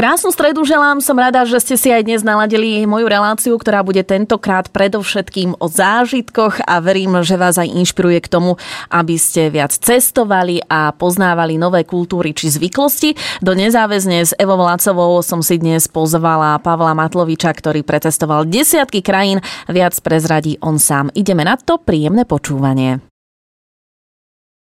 [0.00, 4.00] Krásnu stredu želám, som rada, že ste si aj dnes naladili moju reláciu, ktorá bude
[4.00, 8.56] tentokrát predovšetkým o zážitkoch a verím, že vás aj inšpiruje k tomu,
[8.88, 13.12] aby ste viac cestovali a poznávali nové kultúry či zvyklosti.
[13.44, 19.44] Do nezáväzne s Evo Vlácovou som si dnes pozvala Pavla Matloviča, ktorý precestoval desiatky krajín.
[19.68, 21.12] Viac prezradí on sám.
[21.12, 23.09] Ideme na to, príjemné počúvanie.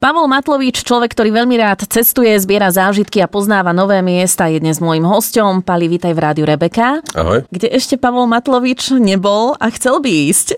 [0.01, 4.81] Pavol Matlovič, človek, ktorý veľmi rád cestuje, zbiera zážitky a poznáva nové miesta, je dnes
[4.81, 5.61] môjim hosťom.
[5.61, 7.05] Pali, vítaj v rádiu Rebeka.
[7.13, 7.45] Ahoj.
[7.53, 10.47] Kde ešte Pavol Matlovič nebol a chcel by ísť?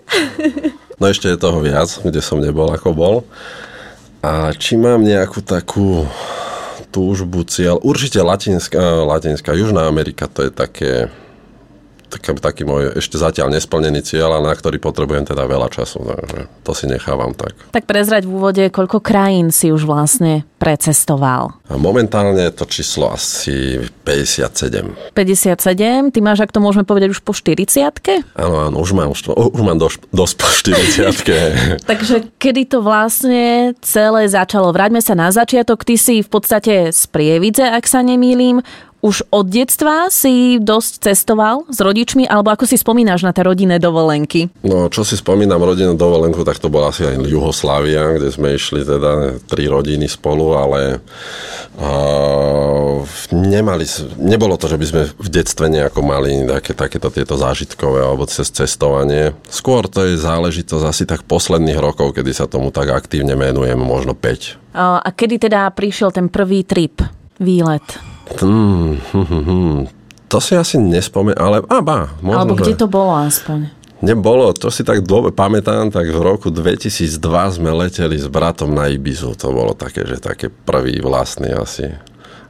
[0.94, 3.16] No ešte je toho viac, kde som nebol, ako bol.
[4.22, 6.06] A či mám nejakú takú
[6.94, 7.82] túžbu, cieľ?
[7.82, 11.10] Určite Latinská, Latinská Južná Amerika, to je také
[12.14, 15.98] taký, taký môj ešte zatiaľ nesplnený cieľ, a na ktorý potrebujem teda veľa času.
[16.06, 17.58] Takže to si nechávam tak.
[17.74, 21.60] Tak prezrať v úvode, koľko krajín si už vlastne precestoval?
[21.68, 25.12] A momentálne to číslo asi 57.
[25.12, 26.14] 57?
[26.14, 27.84] Ty máš, ak to môžeme povedať, už po 40
[28.38, 34.24] Áno, áno, už mám, už, mám dosť, dosť po 40 Takže kedy to vlastne celé
[34.30, 34.72] začalo?
[34.72, 35.84] Vráťme sa na začiatok.
[35.84, 38.64] Ty si v podstate z Prievidze, ak sa nemýlim
[39.04, 43.76] už od detstva si dosť cestoval s rodičmi, alebo ako si spomínaš na tie rodinné
[43.76, 44.48] dovolenky?
[44.64, 48.80] No, čo si spomínam rodinnú dovolenku, tak to bola asi aj Juhoslávia, kde sme išli
[48.80, 51.04] teda tri rodiny spolu, ale
[51.76, 53.84] uh, nemali,
[54.16, 58.48] nebolo to, že by sme v detstve nejako mali také, takéto tieto zážitkové alebo cez
[58.48, 59.36] cestovanie.
[59.52, 64.16] Skôr to je záležitosť asi tak posledných rokov, kedy sa tomu tak aktívne menujem, možno
[64.16, 64.72] 5.
[64.80, 67.04] A kedy teda prišiel ten prvý trip,
[67.36, 68.13] výlet?
[68.40, 69.80] Hmm, hm, hm, hm.
[70.28, 72.80] To si asi nespomínam, ale a ba, možno, Alebo kde že...
[72.80, 73.70] to bolo aspoň?
[74.04, 77.16] Nebolo, to si tak dlho pamätám, tak v roku 2002
[77.56, 79.32] sme leteli s bratom na Ibizu.
[79.40, 81.88] To bolo také, že také prvý vlastný asi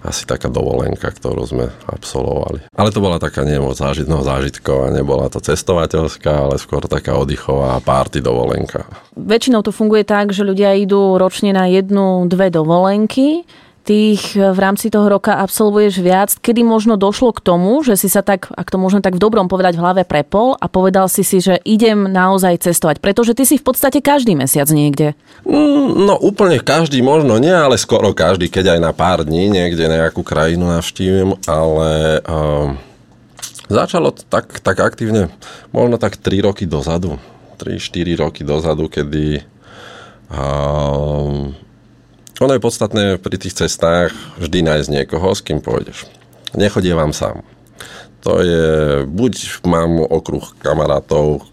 [0.05, 2.69] asi taká dovolenka, ktorú sme absolvovali.
[2.77, 7.17] Ale to bola taká nie moc zážit, no, zážitková, nebola to cestovateľská, ale skôr taká
[7.17, 8.85] oddychová párty dovolenka.
[9.17, 13.49] Väčšinou to funguje tak, že ľudia idú ročne na jednu, dve dovolenky
[13.85, 18.09] tých eh, v rámci toho roka absolvuješ viac, kedy možno došlo k tomu, že si
[18.09, 21.21] sa tak, ak to môžem tak v dobrom povedať, v hlave prepol a povedal si
[21.21, 25.13] si, že idem naozaj cestovať, pretože ty si v podstate každý mesiac niekde.
[25.45, 29.85] Mm, no úplne každý možno nie, ale skoro každý, keď aj na pár dní niekde
[29.85, 32.81] nejakú krajinu navštívim, ale um,
[33.69, 35.29] začalo tak, tak aktívne
[35.71, 37.21] možno tak 3 roky dozadu.
[37.61, 39.45] 3-4 roky dozadu, kedy
[40.33, 41.55] um,
[42.43, 44.11] ono je podstatné pri tých cestách
[44.43, 46.11] vždy nájsť niekoho, s kým pôjdeš.
[46.55, 47.47] Nechodievam sám.
[48.27, 51.45] To je, buď mám okruh kamarátov,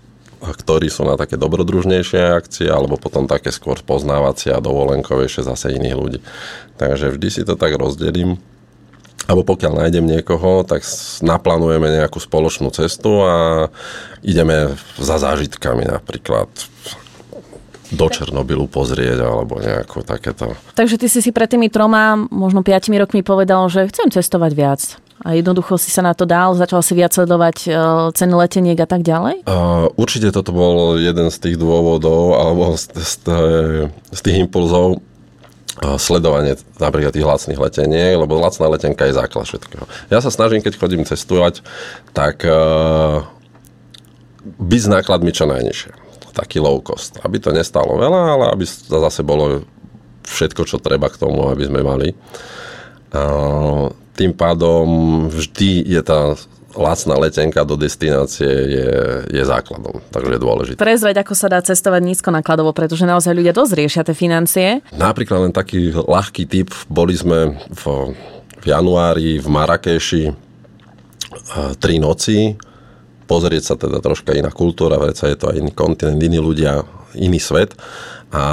[0.41, 5.97] ktorí sú na také dobrodružnejšie akcie, alebo potom také skôr poznávacie a dovolenkovejšie zase iných
[5.99, 6.19] ľudí.
[6.81, 8.41] Takže vždy si to tak rozdelím.
[9.29, 10.81] Alebo pokiaľ nájdem niekoho, tak
[11.21, 13.69] naplánujeme nejakú spoločnú cestu a
[14.25, 16.49] ideme za zážitkami napríklad
[17.91, 20.55] do Černobylu pozrieť alebo nejako takéto.
[20.73, 24.81] Takže ty si si pred tými troma, možno piatimi rokmi povedal, že chcem cestovať viac.
[25.21, 27.69] A jednoducho si sa na to dal, začal si viac sledovať e,
[28.17, 29.45] ceny leteniek a tak ďalej?
[29.45, 33.13] Uh, určite toto bol jeden z tých dôvodov, alebo z, z,
[34.09, 39.85] z tých impulzov, uh, sledovanie napríklad tých lacných leteniek, lebo lacná letenka je základ všetkého.
[40.09, 41.61] Ja sa snažím, keď chodím cestovať,
[42.17, 43.21] tak uh,
[44.41, 46.01] byť s nákladmi čo najnižšie
[46.33, 47.19] taký low cost.
[47.21, 49.63] Aby to nestalo veľa, ale aby zase bolo
[50.25, 52.15] všetko, čo treba k tomu, aby sme mali.
[54.15, 54.85] Tým pádom
[55.27, 56.35] vždy je tá
[56.71, 58.89] lacná letenka do destinácie je,
[59.27, 60.79] je základom, takže je dôležité.
[60.79, 64.67] Prezrieť, ako sa dá cestovať nízko nakladovo, pretože naozaj ľudia dosť riešia tie financie.
[64.95, 67.83] Napríklad len taký ľahký typ, boli sme v,
[68.63, 70.23] v januári v Marrakeši
[71.83, 72.55] tri noci,
[73.31, 76.83] pozrieť sa teda troška iná kultúra, veď je to aj iný kontinent, iní ľudia,
[77.15, 77.79] iný svet.
[78.35, 78.43] A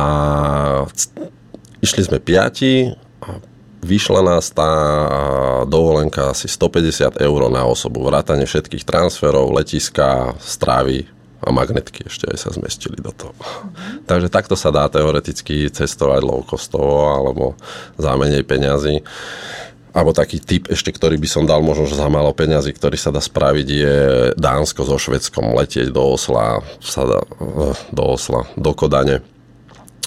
[1.82, 2.94] išli sme piati,
[3.82, 4.70] vyšla nás tá
[5.66, 11.10] dovolenka asi 150 eur na osobu, vrátane všetkých transferov, letiska, strávy
[11.42, 13.34] a magnetky ešte aj sa zmestili do toho.
[14.06, 17.58] Takže takto sa dá teoreticky cestovať low costovo alebo
[17.98, 19.02] za menej peňazí
[19.92, 23.20] alebo taký typ ešte, ktorý by som dal možno za málo peňazí, ktorý sa dá
[23.20, 23.96] spraviť, je
[24.36, 29.24] Dánsko so Švedskom letieť do Osla, sa dá, eh, do Osla, do Kodane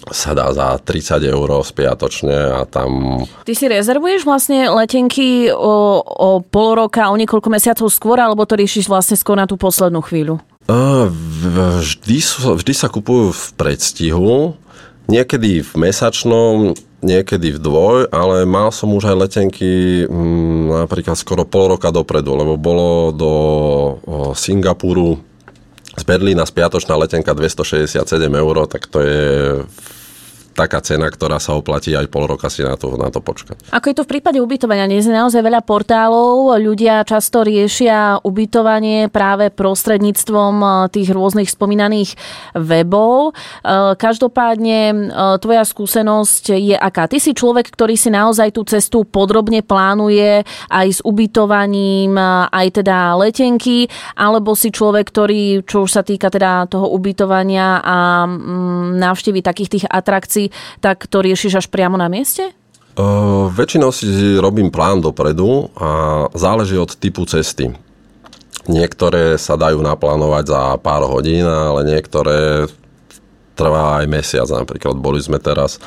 [0.09, 3.21] sa dá za 30 eur spiatočne a tam...
[3.45, 8.57] Ty si rezervuješ vlastne letenky o, o pol roka, o niekoľko mesiacov skôr, alebo to
[8.57, 10.41] riešiš vlastne skôr na tú poslednú chvíľu?
[10.65, 12.17] Vždy,
[12.57, 14.57] vždy sa kupujú v predstihu,
[15.05, 21.43] niekedy v mesačnom, niekedy v dvoj, ale mal som už aj letenky m, napríklad skoro
[21.43, 25.17] pol roka dopredu, lebo bolo do o, Singapuru
[25.97, 27.99] z Berlína spiatočná letenka 267
[28.31, 29.25] eur, tak to je
[30.51, 33.71] taká cena, ktorá sa oplatí aj pol roka si na to, na to počkať.
[33.71, 34.87] Ako je to v prípade ubytovania?
[34.87, 42.15] Dnes je naozaj veľa portálov, ľudia často riešia ubytovanie práve prostredníctvom eh, tých rôznych spomínaných
[42.55, 43.33] webov.
[43.33, 44.97] Eh, každopádne eh,
[45.39, 47.07] tvoja skúsenosť je aká?
[47.07, 52.15] Ty si človek, ktorý si naozaj tú cestu podrobne plánuje aj s ubytovaním,
[52.51, 58.25] aj teda letenky, alebo si človek, ktorý, čo už sa týka teda toho ubytovania a
[58.25, 62.53] mm, návštevy takých tých atrakcií, veci, tak to riešiš až priamo na mieste?
[62.91, 67.71] Uh, väčšinou si robím plán dopredu a záleží od typu cesty.
[68.67, 72.67] Niektoré sa dajú naplánovať za pár hodín, ale niektoré
[73.55, 74.47] trvá aj mesiac.
[74.51, 75.79] Napríklad boli sme teraz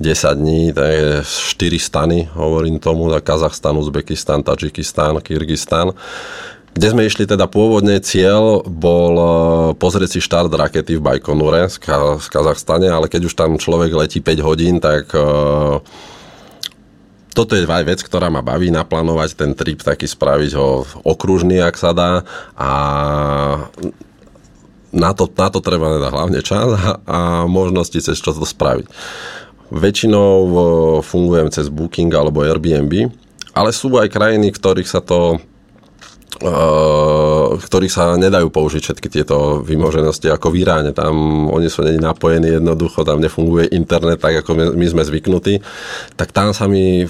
[0.00, 5.92] 10 dní, je 4 stany, hovorím tomu, Kazachstan, Uzbekistan, Tadžikistan, Kyrgyzstan
[6.72, 9.26] kde sme išli teda pôvodne cieľ bol e,
[9.76, 11.76] pozrieť si štart rakety v Bajkonure z,
[12.32, 15.20] Kazachstane, ale keď už tam človek letí 5 hodín, tak e,
[17.36, 21.76] toto je aj vec, ktorá ma baví, naplánovať ten trip, taký spraviť ho okružný, ak
[21.76, 22.24] sa dá
[22.56, 22.70] a
[24.92, 28.88] na to, na to treba teda hlavne čas a, a možnosti cez čo to spraviť.
[29.68, 30.56] Väčšinou e,
[31.04, 33.12] fungujem cez Booking alebo Airbnb,
[33.52, 35.36] ale sú aj krajiny, ktorých sa to
[37.56, 40.90] ktorých sa nedajú použiť všetky tieto vymoženosti ako v Iráne.
[40.90, 45.62] Tam oni sú není napojení jednoducho, tam nefunguje internet tak, ako my sme zvyknutí.
[46.18, 47.06] Tak tam sa mi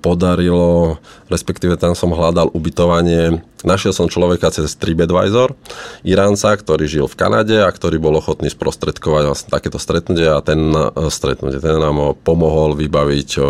[0.00, 0.96] podarilo,
[1.28, 5.56] respektíve tam som hľadal ubytovanie Našiel som človeka cez TripAdvisor,
[6.04, 10.68] Iránca, ktorý žil v Kanade a ktorý bol ochotný sprostredkovať vlastne takéto stretnutie a ten
[10.68, 13.44] e, stretnutie, ten nám pomohol vybaviť uh,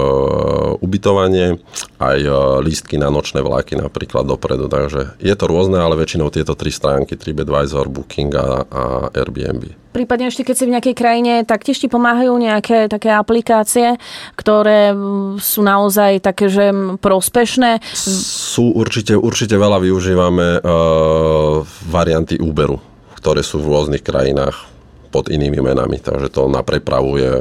[0.79, 1.59] ubytovanie,
[1.99, 4.71] aj uh, lístky na nočné vlaky napríklad dopredu.
[4.71, 9.85] Takže je to rôzne, ale väčšinou tieto tri stránky, TripAdvisor, Booking a, a Airbnb.
[9.95, 13.95] Prípadne ešte keď si v nejakej krajine, taktiež ti pomáhajú nejaké také aplikácie,
[14.35, 14.91] ktoré
[15.39, 17.79] sú naozaj také, že prospešné?
[17.95, 22.77] Sú určite, určite veľa využívame uh, varianty Uberu,
[23.17, 24.69] ktoré sú v rôznych krajinách
[25.09, 27.33] pod inými menami, takže to na prepravu je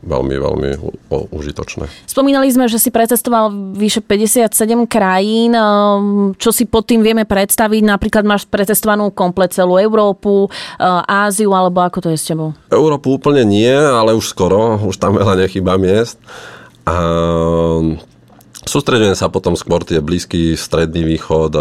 [0.00, 0.70] veľmi, veľmi
[1.36, 2.08] užitočné.
[2.08, 4.48] Spomínali sme, že si precestoval vyše 57
[4.88, 5.52] krajín.
[5.52, 7.84] Ehm, čo si pod tým vieme predstaviť?
[7.84, 12.56] Napríklad máš precestovanú komplet celú Európu, ehm, Áziu, alebo ako to je s tebou?
[12.72, 14.80] Európu úplne nie, ale už skoro.
[14.80, 16.16] Už tam veľa nechýba miest.
[16.88, 16.96] A
[18.66, 21.52] sústredujem sa potom skôr tie blízky stredný východ,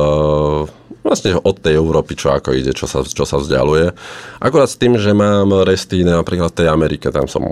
[1.01, 3.93] vlastne od tej Európy, čo ako ide, čo sa, čo sa vzdialuje.
[4.37, 7.43] Akurát s tým, že mám resty napríklad v tej Amerike, tam som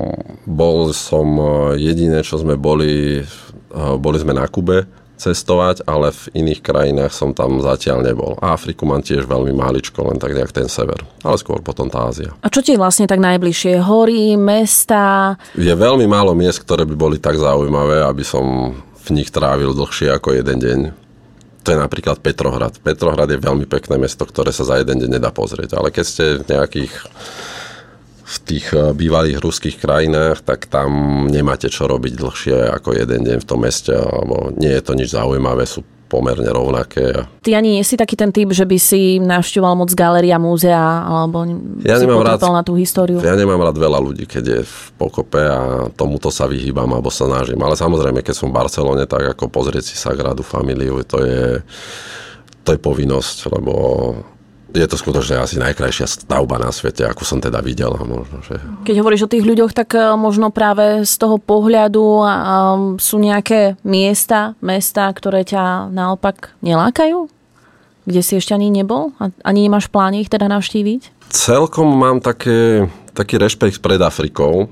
[0.46, 1.46] bol som e,
[1.82, 4.86] jediné, čo sme boli, e, boli sme na Kube
[5.20, 8.40] cestovať, ale v iných krajinách som tam zatiaľ nebol.
[8.40, 12.32] Afriku mám tiež veľmi máličko, len tak nejak ten sever, ale skôr potom tá Ázia.
[12.40, 13.84] A čo ti je vlastne tak najbližšie?
[13.84, 15.36] Hory, mesta?
[15.60, 18.72] Je veľmi málo miest, ktoré by boli tak zaujímavé, aby som
[19.16, 20.80] nich trávil dlhšie ako jeden deň
[21.60, 22.80] to je napríklad Petrohrad.
[22.80, 25.76] Petrohrad je veľmi pekné mesto, ktoré sa za jeden deň nedá pozrieť.
[25.76, 26.94] Ale keď ste v nejakých
[28.30, 33.38] v tých eh, bývalých ruských krajinách, tak tam nemáte čo robiť dlhšie ako jeden deň
[33.42, 37.30] v tom meste, alebo nie je to nič zaujímavé, sú pomerne rovnaké.
[37.46, 41.46] Ty ani nie si taký ten typ, že by si navštevoval moc galéria, múzea, alebo
[41.86, 43.22] ja si nemám rád, na tú históriu?
[43.22, 47.30] Ja nemám rád veľa ľudí, keď je v pokope a tomuto sa vyhýbam, alebo sa
[47.30, 47.62] snažím.
[47.62, 51.62] Ale samozrejme, keď som v Barcelone, tak ako pozrieť si Sagradu Familiu, to je,
[52.66, 53.74] to je povinnosť, lebo
[54.74, 57.94] je to skutočne asi najkrajšia stavba na svete, akú som teda videl.
[57.98, 58.62] Možno, že...
[58.86, 62.02] Keď hovoríš o tých ľuďoch, tak e, možno práve z toho pohľadu
[63.02, 67.30] sú nejaké miesta, mesta, ktoré ťa naopak nelákajú?
[68.10, 69.14] Kde si ešte ani nebol?
[69.46, 71.30] Ani nemáš pláne ich teda navštíviť?
[71.30, 74.70] Celkom mám také, taký rešpekt pred Afrikou.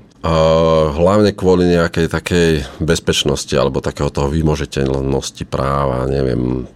[0.98, 2.50] Hlavne kvôli nejakej takej
[2.82, 6.66] bezpečnosti alebo takého toho vymožiteľnosti práva, neviem,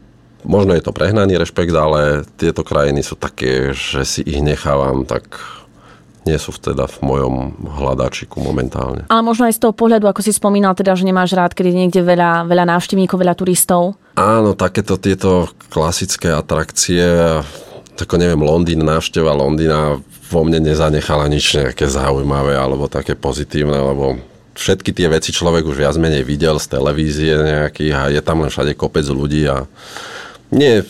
[0.42, 5.38] Možno je to prehnaný rešpekt, ale tieto krajiny sú také, že si ich nechávam tak
[6.22, 7.34] nie sú teda v mojom
[7.82, 9.10] hľadačiku momentálne.
[9.10, 11.78] Ale možno aj z toho pohľadu, ako si spomínal, teda, že nemáš rád, keď je
[11.82, 13.98] niekde veľa, veľa návštevníkov, veľa turistov.
[14.14, 17.02] Áno, takéto tieto klasické atrakcie,
[17.98, 19.98] ako neviem, Londýn, návšteva Londýna
[20.30, 24.16] vo mne nezanechala nič nejaké zaujímavé alebo také pozitívne, lebo
[24.56, 28.50] všetky tie veci človek už viac menej videl z televízie nejakých a je tam len
[28.52, 29.68] všade kopec ľudí a
[30.52, 30.84] nie,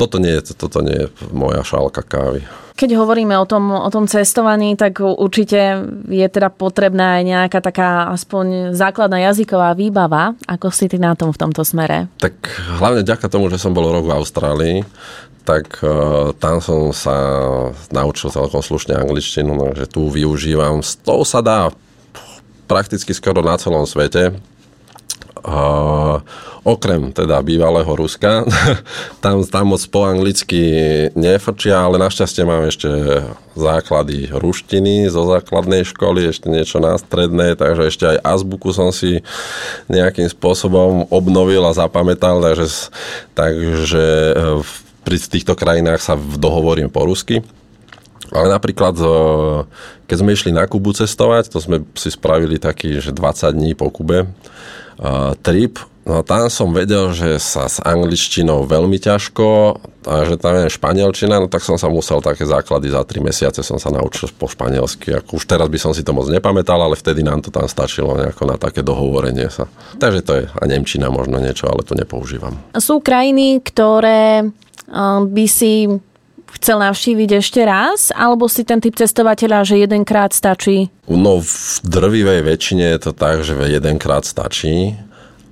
[0.00, 2.40] toto nie, toto nie je moja šálka kávy.
[2.76, 5.80] Keď hovoríme o tom, o tom cestovaní, tak určite
[6.12, 10.36] je teda potrebná aj nejaká taká aspoň základná jazyková výbava.
[10.44, 12.12] Ako si ty na tom v tomto smere?
[12.20, 12.36] Tak
[12.76, 14.76] hlavne ďaká tomu, že som bol rok v Austrálii,
[15.48, 17.16] tak uh, tam som sa
[17.88, 20.84] naučil celkom slušne angličtinu, že tu využívam.
[20.84, 21.72] S tou sa dá
[22.68, 24.36] prakticky skoro na celom svete.
[25.46, 26.18] Uh,
[26.66, 28.42] okrem teda bývalého Ruska,
[29.22, 30.58] tam, tam moc po anglicky
[31.14, 32.90] nefrčia, ale našťastie mám ešte
[33.54, 39.22] základy ruštiny zo základnej školy, ešte niečo na strednej, takže ešte aj azbuku som si
[39.86, 42.90] nejakým spôsobom obnovil a zapamätal, takže,
[43.38, 44.34] takže e,
[45.06, 47.46] pri týchto krajinách sa dohovorím po rusky.
[48.34, 49.06] Ale napríklad, e,
[50.10, 53.86] keď sme išli na Kubu cestovať, to sme si spravili taký, že 20 dní po
[53.94, 54.26] Kube,
[55.42, 59.74] trip, No tam som vedel, že sa s angličtinou veľmi ťažko
[60.06, 63.58] a že tam je španielčina, no tak som sa musel také základy za 3 mesiace
[63.66, 65.10] som sa naučil po španielsky.
[65.18, 68.14] Ako už teraz by som si to moc nepamätal, ale vtedy nám to tam stačilo
[68.14, 69.66] nejako na také dohovorenie sa.
[69.98, 72.54] Takže to je a Nemčina možno niečo, ale to nepoužívam.
[72.78, 74.46] Sú krajiny, ktoré
[75.26, 75.90] by si
[76.54, 80.92] chcel navštíviť ešte raz, alebo si ten typ cestovateľa, že jedenkrát stačí?
[81.10, 84.94] No v drvivej väčšine je to tak, že jedenkrát stačí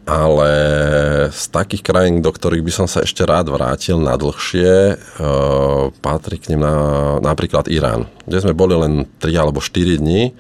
[0.05, 0.53] ale
[1.33, 6.37] z takých krajín, do ktorých by som sa ešte rád vrátil na dlhšie, uh, patrí
[6.37, 6.77] k nim na,
[7.25, 10.37] napríklad Irán, kde sme boli len 3 alebo 4 dní,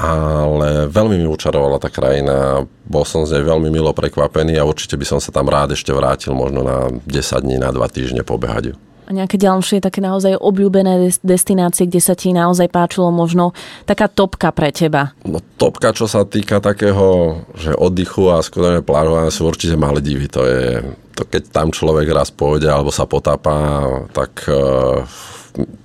[0.00, 4.96] ale veľmi mi učarovala tá krajina, bol som z nej veľmi milo prekvapený a určite
[4.96, 8.76] by som sa tam rád ešte vrátil, možno na 10 dní, na 2 týždne pobehať
[9.06, 13.54] a nejaké ďalšie také naozaj obľúbené destinácie, kde sa ti naozaj páčilo možno
[13.86, 15.14] taká topka pre teba?
[15.22, 20.26] No topka, čo sa týka takého, že oddychu a skutočne plážovania sú určite divy.
[20.34, 20.82] To je,
[21.14, 25.06] to keď tam človek raz pôjde alebo sa potápa, tak uh,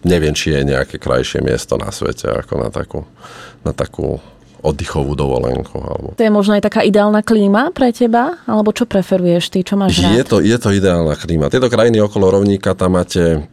[0.01, 3.05] neviem, či je nejaké krajšie miesto na svete ako na takú,
[3.61, 4.17] na takú
[4.61, 5.77] oddychovú dovolenku.
[5.77, 6.07] Alebo...
[6.15, 8.37] To je možno aj taká ideálna klíma pre teba?
[8.45, 9.65] Alebo čo preferuješ ty?
[9.65, 10.13] Čo máš rád?
[10.15, 11.49] Je to, je to ideálna klíma.
[11.49, 13.45] Tieto krajiny okolo rovníka, tam máte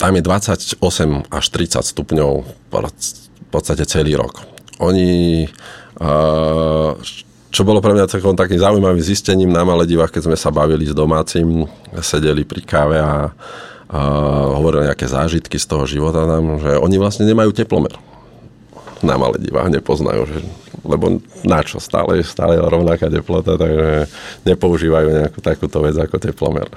[0.00, 0.80] tam je 28
[1.28, 2.32] až 30 stupňov
[2.72, 4.40] v podstate celý rok.
[4.80, 5.44] Oni
[7.50, 10.96] čo bolo pre mňa takým, takým zaujímavým zistením na Maledivách, keď sme sa bavili s
[10.96, 11.68] domácim,
[12.00, 13.28] sedeli pri káve a,
[13.92, 14.00] a
[14.56, 17.92] hovorili nejaké zážitky z toho života tam, že oni vlastne nemajú teplomer
[19.02, 20.38] na Maledivách nepoznajú, že,
[20.86, 24.06] lebo na čo, stále, stále je rovnaká teplota, takže
[24.46, 26.68] nepoužívajú nejakú takúto vec ako teplomer.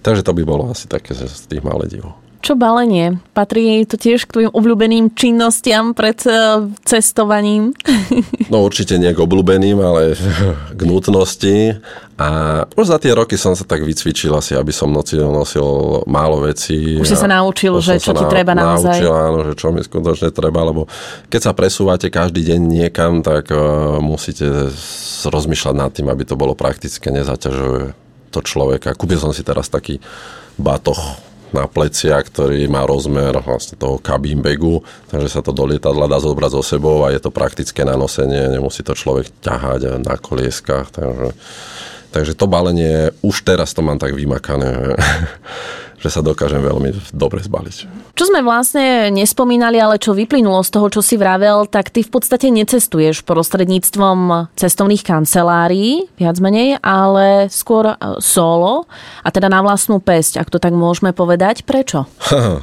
[0.00, 2.23] Takže to by bolo asi také z tých Maledivov.
[2.44, 3.24] Čo balenie?
[3.32, 7.72] Patrí to tiež k tvojim obľúbeným činnostiam pred e, cestovaním?
[8.52, 10.12] No určite nie k obľúbeným, ale
[10.78, 11.80] k nutnosti.
[12.20, 12.28] A
[12.76, 15.64] už za tie roky som sa tak vycvičil asi, aby som nosil, nosil
[16.04, 17.00] málo vecí.
[17.00, 19.00] Už si sa naučil, že čo ti treba naozaj.
[19.00, 20.84] Naučil, áno, že čo mi skutočne treba, lebo
[21.32, 24.70] keď sa presúvate každý deň niekam, tak uh, musíte
[25.24, 27.96] rozmýšľať nad tým, aby to bolo praktické, nezaťažuje
[28.30, 28.94] to človeka.
[28.94, 29.98] Kúpil som si teraz taký
[30.60, 36.10] batoh na plecia, ktorý má rozmer vlastne toho cabin bagu, takže sa to do lietadla
[36.10, 40.18] dá zobrať so sebou a je to praktické na nosenie, nemusí to človek ťahať na
[40.18, 41.30] kolieskách, takže,
[42.10, 44.98] takže to balenie, už teraz to mám tak vymakané,
[46.04, 48.12] že sa dokážem veľmi dobre zbaliť.
[48.12, 52.12] Čo sme vlastne nespomínali, ale čo vyplynulo z toho, čo si vravel, tak ty v
[52.12, 58.84] podstate necestuješ prostredníctvom cestovných kancelárií, viac menej, ale skôr e, solo
[59.24, 61.64] a teda na vlastnú pesť, ak to tak môžeme povedať.
[61.64, 62.04] Prečo?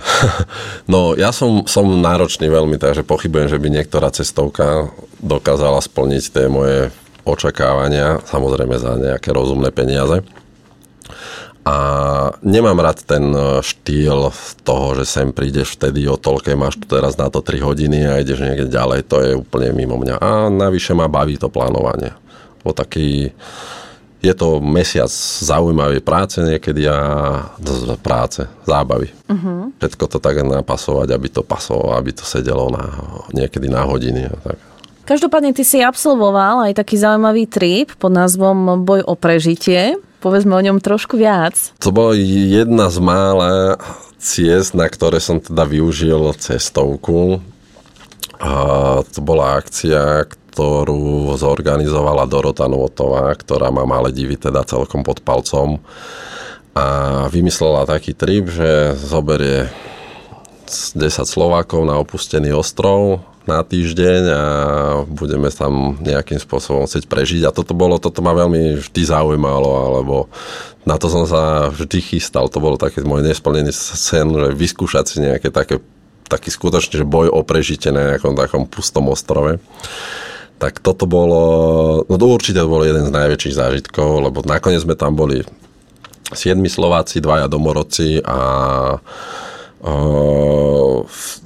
[0.91, 4.91] No, ja som, som náročný veľmi, takže pochybujem, že by niektorá cestovka
[5.23, 6.91] dokázala splniť tie moje
[7.23, 10.25] očakávania, samozrejme za nejaké rozumné peniaze.
[11.61, 11.75] A
[12.41, 14.33] nemám rád ten e, štýl
[14.65, 18.17] toho, že sem prídeš vtedy o toľké, máš tu teraz na to 3 hodiny a
[18.17, 20.15] ideš niekde ďalej, to je úplne mimo mňa.
[20.17, 22.17] A navyše ma baví to plánovanie.
[22.65, 23.29] O taký,
[24.25, 25.09] je to mesiac
[25.41, 26.97] zaujímavej práce niekedy a
[28.01, 29.13] práce, zábavy.
[29.29, 29.69] Uh-huh.
[29.77, 32.89] Všetko to tak napasovať, aby to pasovalo, aby to sedelo na,
[33.37, 34.57] niekedy na hodiny a tak.
[35.05, 39.97] Každopádne ty si absolvoval aj taký zaujímavý trip pod názvom Boj o prežitie.
[40.21, 41.73] Povedzme o ňom trošku viac.
[41.81, 43.81] To bola jedna z mála
[44.21, 47.41] ciest, na ktoré som teda využil cestovku.
[48.37, 48.53] A
[49.01, 55.81] to bola akcia, ktorú zorganizovala Dorota Novotová, ktorá má malé divy teda celkom pod palcom.
[56.77, 56.85] A
[57.33, 59.73] vymyslela taký trip, že zoberie
[60.69, 64.43] 10 Slovákov na opustený ostrov na týždeň a
[65.03, 67.41] budeme tam nejakým spôsobom chcieť prežiť.
[67.43, 70.15] A toto bolo, toto ma veľmi vždy zaujímalo, alebo
[70.87, 72.47] na to som sa vždy chystal.
[72.47, 75.83] To bolo taký môj nesplnený sen, že vyskúšať si nejaké také,
[76.31, 79.59] taký skutočne že boj o prežitie na nejakom takom pustom ostrove.
[80.61, 81.41] Tak toto bolo,
[82.05, 85.41] no to určite bol jeden z najväčších zážitkov, lebo nakoniec sme tam boli
[86.31, 88.39] siedmi Slováci, dvaja domorodci a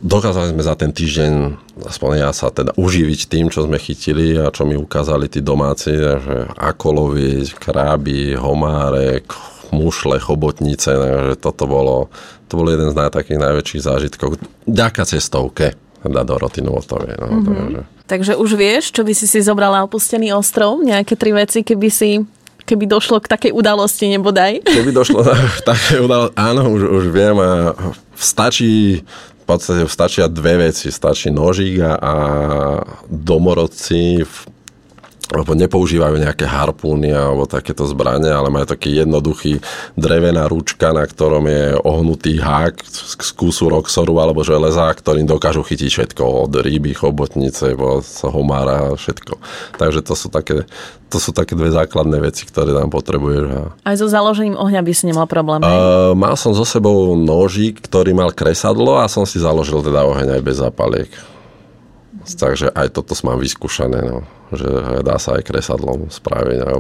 [0.04, 1.34] dokázali sme za ten týždeň,
[1.88, 5.96] aspoň ja sa teda uživiť tým, čo sme chytili a čo mi ukázali tí domáci,
[5.96, 9.32] že ako loviť, kráby, homárek,
[9.72, 12.12] mušle, chobotnice, takže toto bolo,
[12.52, 14.40] to bol jeden z naj, takých najväčších zážitkov.
[14.68, 17.18] Ďaká cestovke teda do Rotinovotovej.
[17.18, 17.46] No, mm-hmm.
[17.50, 17.82] takže.
[18.06, 20.78] takže už vieš, čo by si si zobrala opustený ostrov?
[20.86, 22.22] Nejaké tri veci, keby si
[22.66, 24.66] keby došlo k takej udalosti nebodaj?
[24.66, 25.22] Keby došlo
[25.58, 27.74] k takej udalosti, áno, už, už viem a
[28.16, 29.04] stačí
[29.46, 30.90] v podstate stačia dve veci.
[30.90, 32.14] Stačí nožík a, a
[33.06, 34.38] domorodci v
[35.34, 39.58] lebo nepoužívajú nejaké harpúny alebo takéto zbranie, ale majú taký jednoduchý
[39.98, 45.90] drevená ručka, na ktorom je ohnutý hák z kúsu roxoru alebo železa, ktorým dokážu chytiť
[45.90, 47.74] všetko, od ryby, chobotnice,
[48.26, 49.42] homára, všetko.
[49.82, 50.70] Takže to sú také,
[51.10, 53.44] to sú také dve základné veci, ktoré tam potrebuješ.
[53.82, 55.66] Aj so založením ohňa by si nemal problém?
[55.66, 60.38] Uh, mal som so sebou nožík, ktorý mal kresadlo a som si založil teda oheň
[60.38, 61.10] aj bez zapaliek.
[62.24, 64.18] Takže aj toto mám vyskúšané, no,
[64.56, 64.68] že
[65.04, 66.74] dá sa aj kresadlom spraviť aj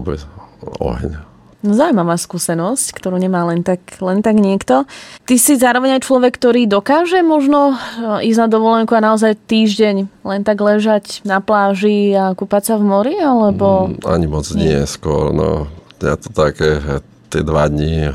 [0.79, 1.35] oheň.
[1.65, 4.85] No, zaujímavá skúsenosť, ktorú nemá len tak, len tak niekto.
[5.25, 9.95] Ty si zároveň aj človek, ktorý dokáže možno eh, ísť na dovolenku a naozaj týždeň
[10.21, 13.89] len tak ležať na pláži a kúpať sa v mori, alebo...
[13.89, 15.65] Mm, ani moc nie, nie skôr, no.
[16.05, 17.01] Ja to také,
[17.33, 18.13] tie dva dní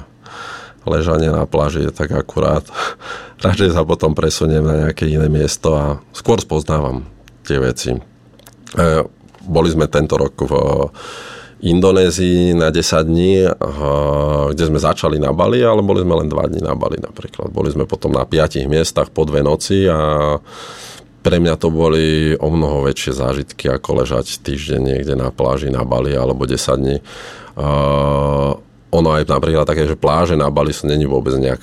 [0.89, 2.65] ležanie na pláži je tak akurát.
[3.45, 7.09] Radšej sa potom presuniem na nejaké iné miesto a skôr spoznávam
[7.45, 7.97] tie veci.
[7.97, 8.01] E,
[9.45, 10.53] boli sme tento rok v
[11.61, 13.45] Indonézii na 10 dní,
[14.49, 17.53] kde sme začali na Bali, ale boli sme len 2 dní na Bali napríklad.
[17.53, 20.41] Boli sme potom na 5 miestach po dve noci a
[21.21, 25.85] pre mňa to boli o mnoho väčšie zážitky, ako ležať týždeň niekde na pláži na
[25.85, 26.97] Bali alebo 10 dní.
[27.61, 28.57] Uh,
[28.91, 31.63] ono aj napríklad také, že pláže na Bali sú není vôbec nejak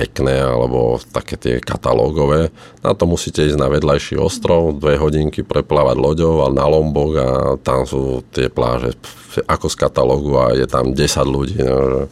[0.00, 2.48] pekné alebo také tie katalógové.
[2.80, 7.28] Na to musíte ísť na vedľajší ostrov, dve hodinky preplávať loďou na Lombok a
[7.60, 8.96] tam sú tie pláže
[9.44, 11.60] ako z katalógu a je tam 10 ľudí.
[11.60, 12.02] No, že...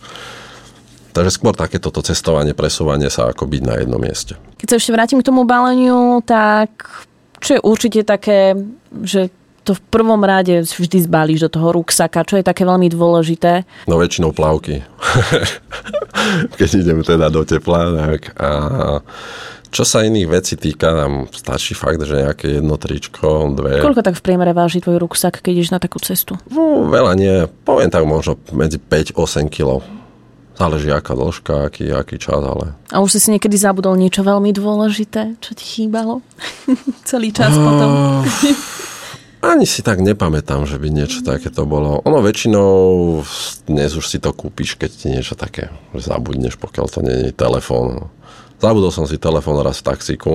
[1.16, 4.36] Takže skôr takéto cestovanie, presúvanie sa ako byť na jednom mieste.
[4.60, 6.84] Keď sa ešte vrátim k tomu baleniu, tak
[7.40, 8.54] čo je určite také,
[9.02, 9.32] že
[9.68, 13.68] to v prvom rade vždy zbalíš do toho ruksaka, čo je také veľmi dôležité?
[13.84, 14.80] No väčšinou plavky.
[16.58, 18.48] Keď ideme teda do tepla, tak a
[19.68, 23.84] čo sa iných vecí týka, nám stačí fakt, že nejaké jedno tričko, dve.
[23.84, 26.40] Koľko tak v priemere váži tvoj ruksak, keď ideš na takú cestu?
[26.48, 27.44] No, veľa nie.
[27.68, 29.84] Poviem tak možno medzi 5-8 kg.
[30.56, 32.74] Záleží aká dĺžka, aký, aký čas, ale...
[32.90, 36.24] A už si si niekedy zabudol niečo veľmi dôležité, čo ti chýbalo?
[37.08, 38.24] Celý čas potom.
[39.38, 42.02] Ani si tak nepamätám, že by niečo takéto bolo.
[42.02, 42.70] Ono väčšinou
[43.70, 48.10] dnes už si to kúpiš, keď ti niečo také že zabudneš, pokiaľ to je telefón.
[48.58, 50.32] Zabudol som si telefón raz v taxiku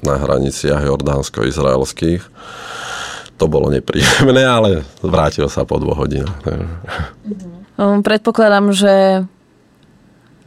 [0.00, 2.22] na hraniciach jordánsko-izraelských.
[3.36, 6.40] To bolo nepríjemné, ale vrátil sa po dvoch hodinách.
[7.76, 8.00] Mhm.
[8.04, 9.24] Predpokladám, že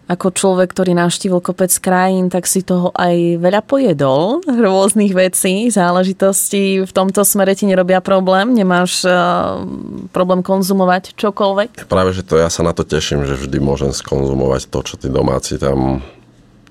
[0.03, 6.83] ako človek, ktorý navštívil kopec krajín, tak si toho aj veľa pojedol, rôznych vecí, záležitostí.
[6.83, 8.51] V tomto smere ti nerobia problém?
[8.51, 9.63] Nemáš uh,
[10.11, 11.87] problém konzumovať čokoľvek?
[11.87, 15.07] Práve, že to ja sa na to teším, že vždy môžem skonzumovať to, čo tí
[15.07, 16.03] domáci tam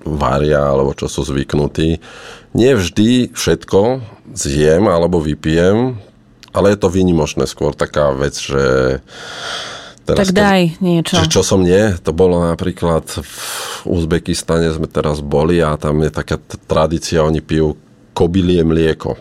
[0.05, 1.97] varia, alebo čo sú zvyknutí.
[2.53, 4.03] Nie vždy všetko
[4.35, 5.97] zjem alebo vypijem,
[6.53, 8.99] ale je to výnimočné skôr taká vec, že
[10.03, 11.15] Teraz, tak daj niečo.
[11.15, 16.11] Že čo som nie, to bolo napríklad v Uzbekistane sme teraz boli a tam je
[16.11, 16.35] taká
[16.67, 17.79] tradícia, oni pijú
[18.11, 19.15] kobilie mlieko.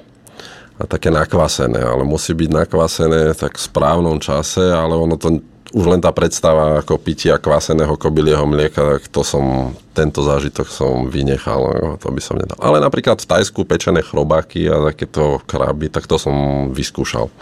[0.83, 5.39] A také nakvasené, ale musí byť nakvasené tak v správnom čase, ale ono to
[5.73, 11.09] už len tá predstava ako pitia kvaseného kobilieho mlieka, tak to som, tento zážitok som
[11.09, 12.61] vynechal, no, to by som nedal.
[12.61, 17.33] Ale napríklad v Tajsku pečené chrobáky a takéto kraby, tak to som vyskúšal.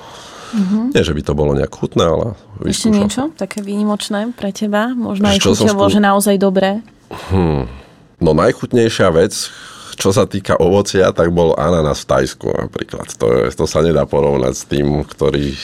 [0.51, 0.85] Mm-hmm.
[0.95, 2.75] Nie, že by to bolo nejak chutné, ale vyskúšal.
[2.75, 4.91] Ešte niečo také výnimočné pre teba?
[4.93, 5.95] Možno aj chuťovo, skú...
[5.95, 6.83] že naozaj dobré?
[7.31, 7.71] Hmm.
[8.19, 9.33] No najchutnejšia vec,
[10.01, 13.07] čo sa týka ovocia, tak bol ananas v Tajsku napríklad.
[13.21, 15.55] To, je, to sa nedá porovnať s tým, ktorý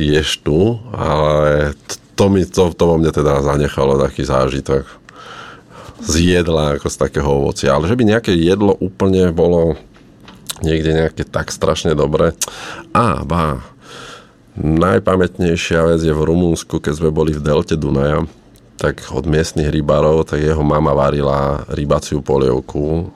[0.00, 1.74] ješ tu, ale
[2.14, 4.86] to, mi, to, to vo mne teda zanechalo taký zážitok
[6.00, 7.76] z jedla, ako z takého ovocia.
[7.76, 9.76] Ale že by nejaké jedlo úplne bolo
[10.62, 12.36] niekde nejaké tak strašne dobre.
[12.92, 13.60] A, bá,
[14.58, 18.26] najpamätnejšia vec je v Rumunsku, keď sme boli v delte Dunaja,
[18.80, 23.12] tak od miestnych rybárov, tak jeho mama varila rybaciu polievku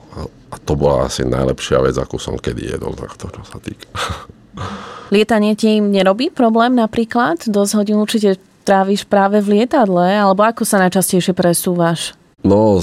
[0.53, 3.89] a to bola asi najlepšia vec, akú som kedy jedol, tak to, čo sa týka.
[5.13, 7.45] Lietanie ti nerobí problém napríklad?
[7.45, 12.17] Dosť hodín určite tráviš práve v lietadle, alebo ako sa najčastejšie presúvaš?
[12.41, 12.81] No,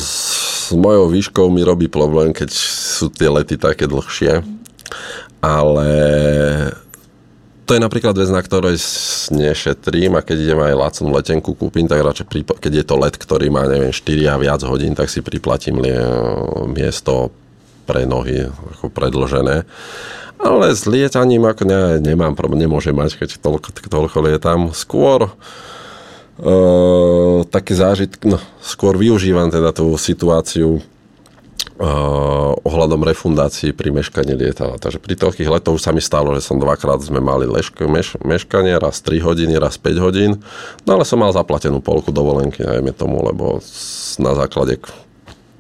[0.73, 4.41] s mojou výškou mi robí problém, keď sú tie lety také dlhšie,
[5.45, 5.91] ale
[7.69, 8.81] to je napríklad vec, na ktorej
[9.33, 13.53] nešetrím a keď idem aj lacnú letenku kúpim, tak radšej, keď je to let, ktorý
[13.53, 15.79] má, neviem, 4 a viac hodín, tak si priplatím
[16.73, 17.31] miesto
[17.85, 19.69] pre nohy ako predlžené.
[20.43, 24.75] Ale s lietaním ako ne, nemám problém, nemôžem mať, keď toľko, toľko lietam.
[24.75, 26.92] Skôr uh,
[27.53, 34.81] také zážitky, no, skôr využívam teda tú situáciu uh, ohľadom refundácií pri meškaní lietadla.
[34.81, 38.17] Takže pri toľkých letoch už sa mi stalo, že som dvakrát sme mali leško, meš,
[38.25, 40.41] meškanie, raz 3 hodiny, raz 5 hodín,
[40.89, 43.61] no ale som mal zaplatenú polku dovolenky, najmä tomu, lebo
[44.17, 44.81] na základe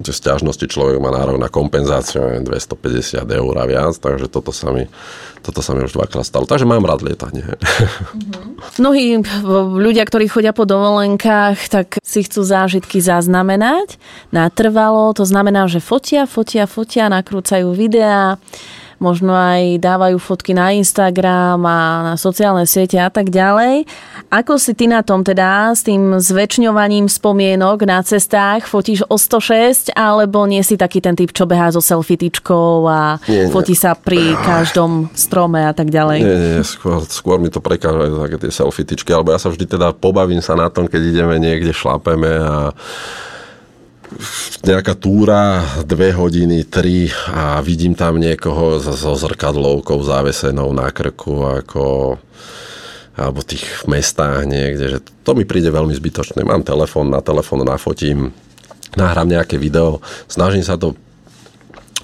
[0.02, 4.90] že stiažnosti človek má nárok na kompenzáciu 250 eur a viac, takže toto sa mi,
[5.40, 6.44] toto sa mi už dvakrát stalo.
[6.44, 7.46] Takže mám rád lietanie.
[7.46, 8.78] Mm-hmm.
[8.82, 9.22] Mnohí
[9.78, 13.96] ľudia, ktorí chodia po dovolenkách, tak si chcú zážitky zaznamenať
[14.34, 15.14] natrvalo.
[15.14, 18.38] To znamená, že fotia, fotia, fotia, nakrúcajú videá
[19.02, 23.84] možno aj dávajú fotky na Instagram a na sociálne siete a tak ďalej.
[24.30, 28.70] Ako si ty na tom teda s tým zväčšňovaním spomienok na cestách?
[28.70, 33.50] Fotíš o 106 alebo nie si taký ten typ, čo behá so selfitičkou a nie,
[33.50, 33.82] fotí nie.
[33.82, 36.18] sa pri každom strome a tak ďalej?
[36.22, 39.90] Nie, nie, skôr, skôr mi to prekážajú také tie selfitičky, alebo ja sa vždy teda
[39.98, 42.70] pobavím sa na tom, keď ideme niekde, šlapeme a
[44.62, 52.16] nejaká túra, dve hodiny, tri a vidím tam niekoho so zrkadlovkou závesenou na krku ako
[53.12, 56.48] alebo tých mestách niekde, že to mi príde veľmi zbytočné.
[56.48, 58.32] Mám telefón, na telefón nafotím,
[58.96, 60.00] nahrám nejaké video,
[60.32, 60.96] snažím sa to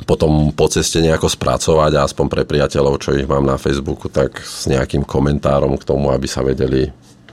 [0.04, 4.70] potom po ceste nejako spracovať aspoň pre priateľov, čo ich mám na Facebooku, tak s
[4.70, 6.92] nejakým komentárom k tomu, aby sa vedeli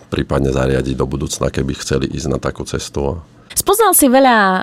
[0.09, 3.21] prípadne zariadiť do budúcna, keby chceli ísť na takú cestu.
[3.55, 4.59] Spoznal si veľa e,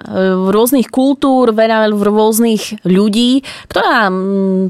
[0.52, 3.40] rôznych kultúr, veľa rôznych ľudí.
[3.66, 4.12] Ktorá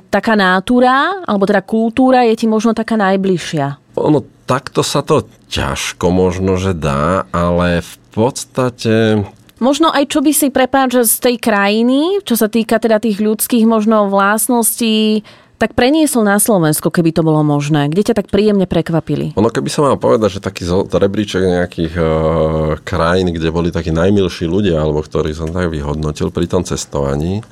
[0.08, 3.98] taká nátura, alebo teda kultúra je ti možno taká najbližšia?
[3.98, 9.26] Ono, takto sa to ťažko možno, že dá, ale v podstate
[9.62, 13.62] Možno aj čo by si prepáč z tej krajiny, čo sa týka teda tých ľudských
[13.62, 15.22] možno vlastností,
[15.62, 17.86] tak preniesol na Slovensko, keby to bolo možné?
[17.86, 19.38] Kde ťa tak príjemne prekvapili?
[19.38, 22.10] Ono keby som mal povedať, že taký rebríček nejakých uh,
[22.82, 27.46] krajín, kde boli takí najmilší ľudia, alebo ktorých som tak vyhodnotil pri tom cestovaní,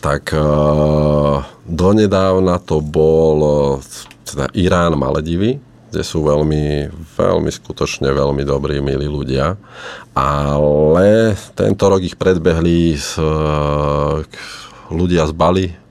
[0.00, 3.84] tak uh, donedávna to bol uh,
[4.24, 5.60] teda Irán, Maledivy,
[5.92, 9.60] kde sú veľmi, veľmi skutočne veľmi dobrí, milí ľudia.
[10.16, 14.24] Ale tento rok ich predbehli s, uh,
[14.88, 15.83] ľudia z Bali,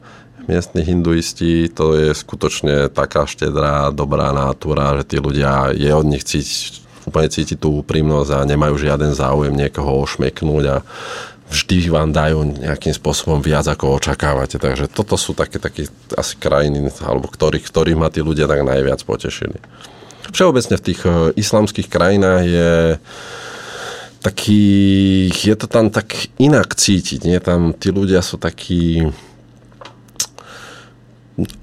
[0.48, 6.24] miestni hinduisti, to je skutočne taká štedrá, dobrá nátura, že tí ľudia, je od nich
[6.28, 10.78] cítiť, úplne cítiť tú úprimnosť a nemajú žiaden záujem niekoho ošmeknúť a
[11.54, 14.58] vždy vám dajú nejakým spôsobom viac, ako očakávate.
[14.58, 15.86] Takže toto sú také, také
[16.18, 19.62] asi krajiny, alebo ktorých, ktorých ma tí ľudia tak najviac potešili.
[20.34, 22.72] Všeobecne v tých e, islamských krajinách je
[24.24, 24.64] taký,
[25.30, 27.38] je to tam tak inak cítiť, nie?
[27.44, 29.12] Tam tí ľudia sú takí,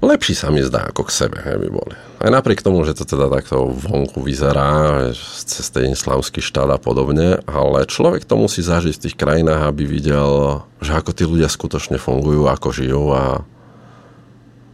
[0.03, 1.95] lepší sa mi zdá ako k sebe, hej, by boli.
[2.19, 5.09] Aj napriek tomu, že to teda takto vonku vyzerá,
[5.47, 9.87] cez ten islamský štát a podobne, ale človek to musí zažiť v tých krajinách, aby
[9.87, 13.23] videl, že ako tí ľudia skutočne fungujú, ako žijú a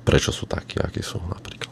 [0.08, 1.72] prečo sú takí, akí sú napríklad.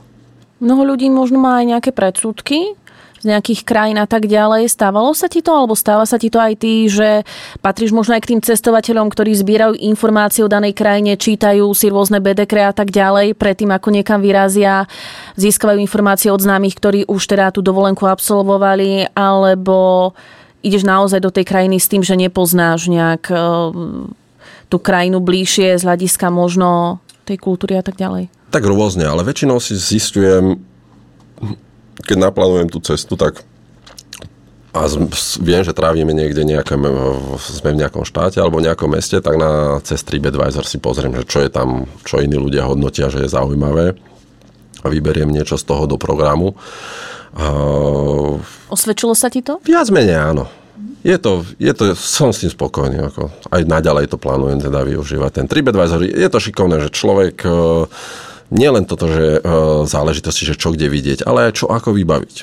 [0.63, 2.79] Mnoho ľudí možno má aj nejaké predsudky
[3.25, 4.69] nejakých krajín a tak ďalej.
[4.69, 7.25] Stávalo sa ti to, alebo stáva sa ti to aj ty, že
[7.59, 12.21] patríš možno aj k tým cestovateľom, ktorí zbierajú informácie o danej krajine, čítajú si rôzne
[12.21, 14.85] bedekre a tak ďalej, predtým ako niekam vyrazia,
[15.35, 20.13] získavajú informácie od známych, ktorí už teda tú dovolenku absolvovali, alebo
[20.65, 23.37] ideš naozaj do tej krajiny s tým, že nepoznáš nejak e,
[24.65, 28.33] tú krajinu bližšie z hľadiska možno tej kultúry a tak ďalej?
[28.49, 30.57] Tak rôzne, ale väčšinou si zistujem
[32.03, 33.45] keď naplánujem tú cestu, tak
[34.75, 34.91] a
[35.39, 36.75] viem, že trávime niekde nejaké,
[37.39, 41.23] sme v nejakom štáte alebo v nejakom meste, tak na cez TripAdvisor si pozriem, že
[41.23, 43.95] čo je tam, čo iní ľudia hodnotia, že je zaujímavé
[44.83, 46.59] a vyberiem niečo z toho do programu.
[48.67, 49.63] Osvedčilo sa ti to?
[49.63, 50.51] Viac menej áno.
[51.07, 52.97] Je to, je to, som s tým spokojný.
[52.99, 55.31] Ako, aj naďalej to plánujem teda využívať.
[55.39, 57.49] Ten TripAdvisor, je to šikovné, že človek e,
[58.53, 59.49] nie len toto, že e,
[59.89, 62.35] záležitosti, že čo kde vidieť, ale aj čo ako vybaviť.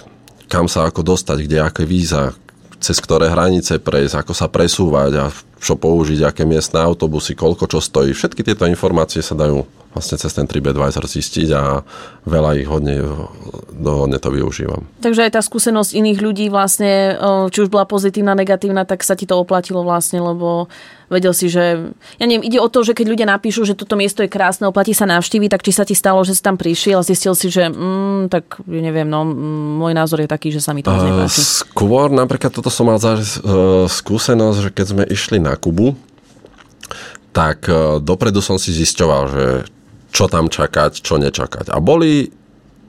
[0.50, 2.34] Kam sa ako dostať, kde aké víza,
[2.82, 5.26] cez ktoré hranice prejsť, ako sa presúvať a
[5.62, 8.10] čo použiť, aké miestne autobusy, koľko čo stojí.
[8.10, 11.84] Všetky tieto informácie sa dajú vlastne cez ten TripAdvisor zistiť a
[12.24, 13.04] veľa ich hodne,
[13.84, 14.88] hodne to využívam.
[15.04, 17.14] Takže aj tá skúsenosť iných ľudí vlastne,
[17.52, 20.72] či už bola pozitívna, negatívna, tak sa ti to oplatilo vlastne, lebo
[21.12, 21.92] vedel si, že...
[22.16, 24.96] Ja neviem, ide o to, že keď ľudia napíšu, že toto miesto je krásne, oplatí
[24.96, 27.68] sa navštíviť, tak či sa ti stalo, že si tam prišiel a zistil si, že
[27.68, 29.28] mm, tak neviem, no,
[29.76, 31.44] môj názor je taký, že sa mi to uh, nepáči.
[31.44, 35.96] Skôr napríklad toto som mal za, uh, skúsenosť, že keď sme išli na Kubu,
[37.32, 39.46] tak uh, dopredu som si zisťoval, že
[40.12, 41.72] čo tam čakať, čo nečakať.
[41.72, 42.28] A boli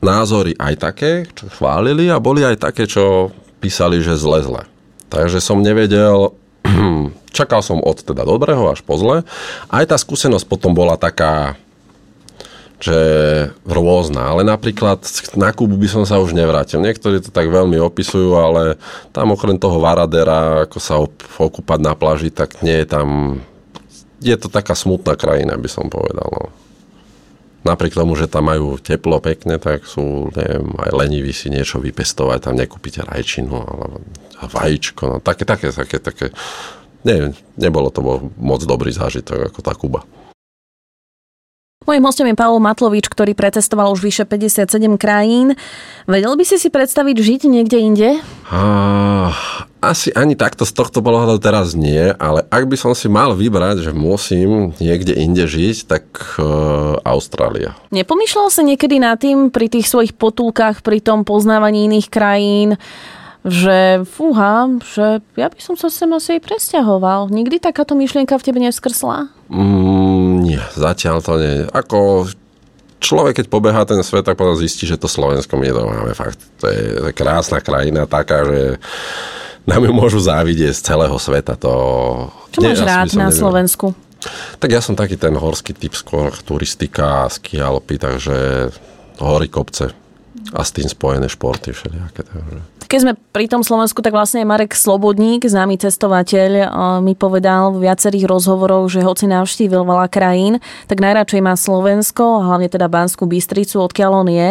[0.04, 3.32] názory aj také, čo chválili a boli aj také, čo
[3.63, 4.63] písali, že zle zle.
[5.08, 6.36] Takže som nevedel,
[7.38, 9.23] čakal som od teda dobrého až po zle.
[9.71, 11.56] Aj tá skúsenosť potom bola taká,
[12.84, 13.00] že
[13.63, 15.00] rôzna, ale napríklad
[15.39, 16.84] na Kubu by som sa už nevrátil.
[16.84, 18.76] Niektorí to tak veľmi opisujú, ale
[19.15, 21.00] tam okrem toho Varadera, ako sa
[21.39, 23.08] okúpať na pláži, tak nie je tam...
[24.19, 26.28] Je to taká smutná krajina, by som povedal.
[26.28, 26.52] No
[27.63, 32.52] napriek tomu, že tam majú teplo pekne, tak sú, neviem, aj leniví si niečo vypestovať,
[32.52, 34.04] tam nekúpite rajčinu alebo
[34.43, 36.26] vajíčko, no také, také, také, také,
[37.08, 40.04] neviem, nebolo to bol moc dobrý zážitok ako tá Kuba.
[41.84, 45.60] Mojím hostom je Pavel Matlovič, ktorý pretestoval už vyše 57 krajín.
[46.08, 48.10] Vedel by si si predstaviť žiť niekde inde?
[48.48, 49.36] Uh,
[49.84, 53.84] asi ani takto z tohto pohľadu teraz nie, ale ak by som si mal vybrať,
[53.84, 56.06] že musím niekde inde žiť, tak
[56.39, 57.76] uh, Austrália.
[57.91, 62.80] Nepomýšľal sa niekedy nad tým pri tých svojich potulkách, pri tom poznávaní iných krajín,
[63.43, 67.28] že fúha, že ja by som sa sem asi aj presťahoval.
[67.28, 69.28] Nikdy takáto myšlienka v tebe nevskrsla?
[69.52, 71.63] Mm, nie, zatiaľ to nie.
[71.71, 72.27] Ako
[72.99, 76.39] človek, keď pobehá ten svet, tak potom zistí, že to Slovensko my to máme fakt.
[76.60, 78.62] To je krásna krajina, taká, že
[79.63, 81.56] nám ju môžu závidieť z celého sveta.
[81.63, 81.71] To...
[82.51, 83.39] Čo máš rád na neviem.
[83.39, 83.88] Slovensku?
[84.60, 88.71] Tak ja som taký ten horský typ, skôr turistika, ski, alpy, takže
[89.19, 90.03] hory, kopce
[90.51, 92.27] a s tým spojené športy všelijaké.
[92.27, 92.60] Takže.
[92.84, 96.69] Keď sme pri tom Slovensku, tak vlastne Marek Slobodník, známy cestovateľ,
[97.01, 102.69] mi povedal v viacerých rozhovoroch, že hoci navštívil veľa krajín, tak najradšej má Slovensko, hlavne
[102.69, 104.49] teda Banskú Bystricu, odkiaľ on je.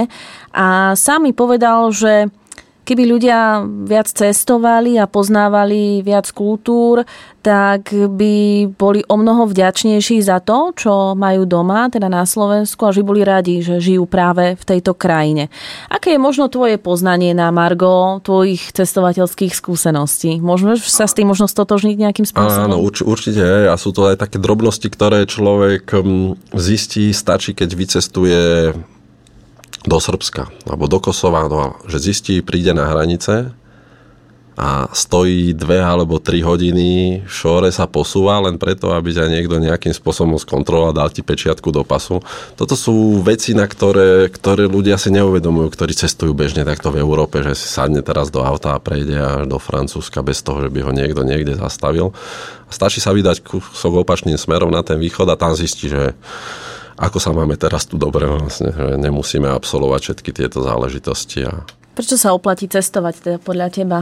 [0.57, 2.35] A sám mi povedal, že
[2.83, 7.07] keby ľudia viac cestovali a poznávali viac kultúr,
[7.43, 12.95] tak by boli o mnoho vďačnejší za to, čo majú doma, teda na Slovensku, a
[12.95, 15.51] že boli radi, že žijú práve v tejto krajine.
[15.91, 20.39] Aké je možno tvoje poznanie na Margo tvojich cestovateľských skúseností?
[20.39, 22.71] Môžeš sa s tým možno stotožniť nejakým spôsobom?
[22.71, 23.43] Áno, urč, určite.
[23.67, 28.43] A sú to aj také drobnosti, ktoré človek mm, zistí, stačí, keď vycestuje
[29.83, 33.55] do Srbska alebo do Kosova, no, že zistí, príde na hranice
[34.53, 39.97] a stojí dve alebo tri hodiny, šore sa posúva len preto, aby ťa niekto nejakým
[39.97, 42.21] spôsobom skontroloval, dal ti pečiatku do pasu.
[42.53, 47.41] Toto sú veci, na ktoré, ktoré ľudia si neuvedomujú, ktorí cestujú bežne takto v Európe,
[47.41, 50.85] že si sadne teraz do auta a prejde až do Francúzska bez toho, že by
[50.85, 52.13] ho niekto niekde zastavil.
[52.69, 56.13] Stačí sa vydať kúsok opačným smerom na ten východ a tam zistí, že
[57.03, 61.43] ako sa máme teraz tu dobre, vlastne, že nemusíme absolvovať všetky tieto záležitosti.
[61.43, 61.67] A...
[61.99, 63.99] Prečo sa oplatí cestovať teda podľa teba?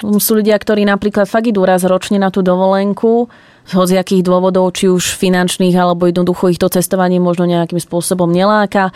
[0.00, 3.30] Sú ľudia, ktorí napríklad fakt idú raz ročne na tú dovolenku,
[3.68, 8.90] z hociakých dôvodov, či už finančných, alebo jednoducho ich to cestovanie možno nejakým spôsobom neláka.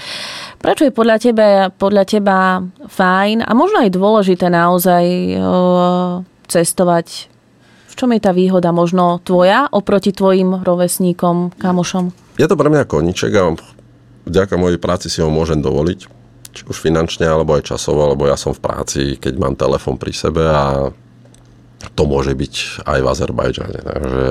[0.59, 5.05] Prečo je podľa teba, podľa teba fajn a možno aj dôležité naozaj
[6.51, 7.34] cestovať?
[7.95, 12.11] V čom je tá výhoda možno tvoja oproti tvojim rovesníkom, kamošom?
[12.35, 13.55] Je to pre mňa koniček a
[14.27, 16.11] vďaka mojej práci si ho môžem dovoliť.
[16.51, 20.11] Či už finančne, alebo aj časovo, lebo ja som v práci, keď mám telefon pri
[20.11, 20.91] sebe a
[21.95, 23.81] to môže byť aj v Azerbajdžane.
[23.87, 24.27] Takže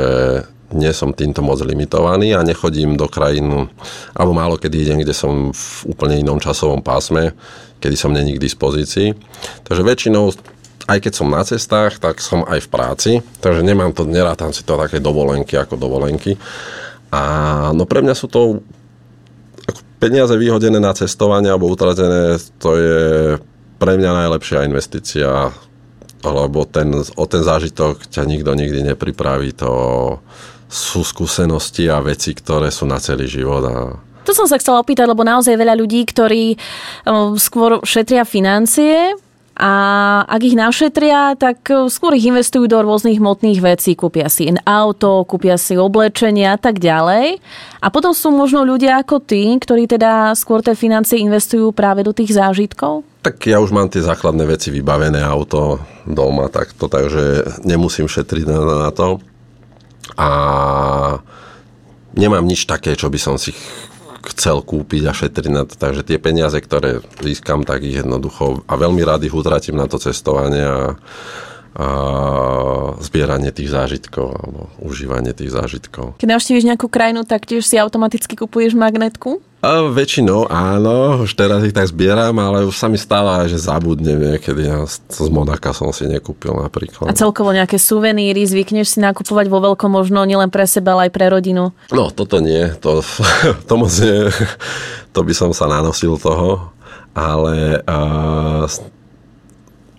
[0.76, 3.72] nie som týmto moc limitovaný a nechodím do krajín,
[4.12, 7.32] alebo málo kedy idem, kde som v úplne inom časovom pásme,
[7.80, 9.16] kedy som není k dispozícii.
[9.64, 10.36] Takže väčšinou
[10.88, 14.68] aj keď som na cestách, tak som aj v práci, takže nemám to, nerátam si
[14.68, 16.36] to také dovolenky ako dovolenky.
[17.14, 17.22] A
[17.72, 18.60] no pre mňa sú to
[19.64, 23.02] ako peniaze vyhodené na cestovanie alebo utratené, to je
[23.80, 25.52] pre mňa najlepšia investícia,
[26.24, 29.52] lebo ten, o ten zážitok ťa nikto nikdy nepripraví.
[29.60, 29.72] To
[30.72, 33.64] sú skúsenosti a veci, ktoré sú na celý život.
[33.68, 33.76] A...
[34.24, 36.56] To som sa chcela opýtať, lebo naozaj veľa ľudí, ktorí
[37.38, 39.20] skôr šetria financie,
[39.54, 39.74] a
[40.26, 43.94] ak ich našetria, tak skôr ich investujú do rôznych hmotných vecí.
[43.94, 47.38] Kúpia si auto, kúpia si oblečenie a tak ďalej.
[47.78, 52.10] A potom sú možno ľudia ako ty, ktorí teda skôr tie financie investujú práve do
[52.18, 53.06] tých zážitkov?
[53.22, 58.90] Tak ja už mám tie základné veci vybavené, auto doma, takto, takže nemusím šetriť na
[58.90, 59.22] to.
[60.18, 60.30] A
[62.18, 63.54] nemám nič také, čo by som si
[64.34, 65.78] chcel kúpiť a šetriť na to.
[65.78, 70.02] Takže tie peniaze, ktoré získam, tak ich jednoducho a veľmi rád ich utratím na to
[70.02, 70.98] cestovanie a,
[71.74, 71.88] a
[73.02, 76.22] zbieranie tých zážitkov alebo užívanie tých zážitkov.
[76.22, 79.42] Keď navštíviš nejakú krajinu, tak tiež si automaticky kupuješ magnetku?
[79.64, 84.36] A väčšinou áno, už teraz ich tak zbieram, ale už sa mi stáva, že zabudnem
[84.36, 84.68] niekedy.
[84.68, 87.08] Ja z Monaka som si nekúpil napríklad.
[87.08, 91.12] A celkovo nejaké suveníry, zvykneš si nakupovať vo veľkom možno nielen pre seba, ale aj
[91.16, 91.72] pre rodinu?
[91.96, 92.76] No, toto nie.
[92.84, 93.00] To,
[93.72, 94.28] to moc nie.
[95.16, 96.70] To by som sa nanosil toho.
[97.16, 98.68] Ale uh,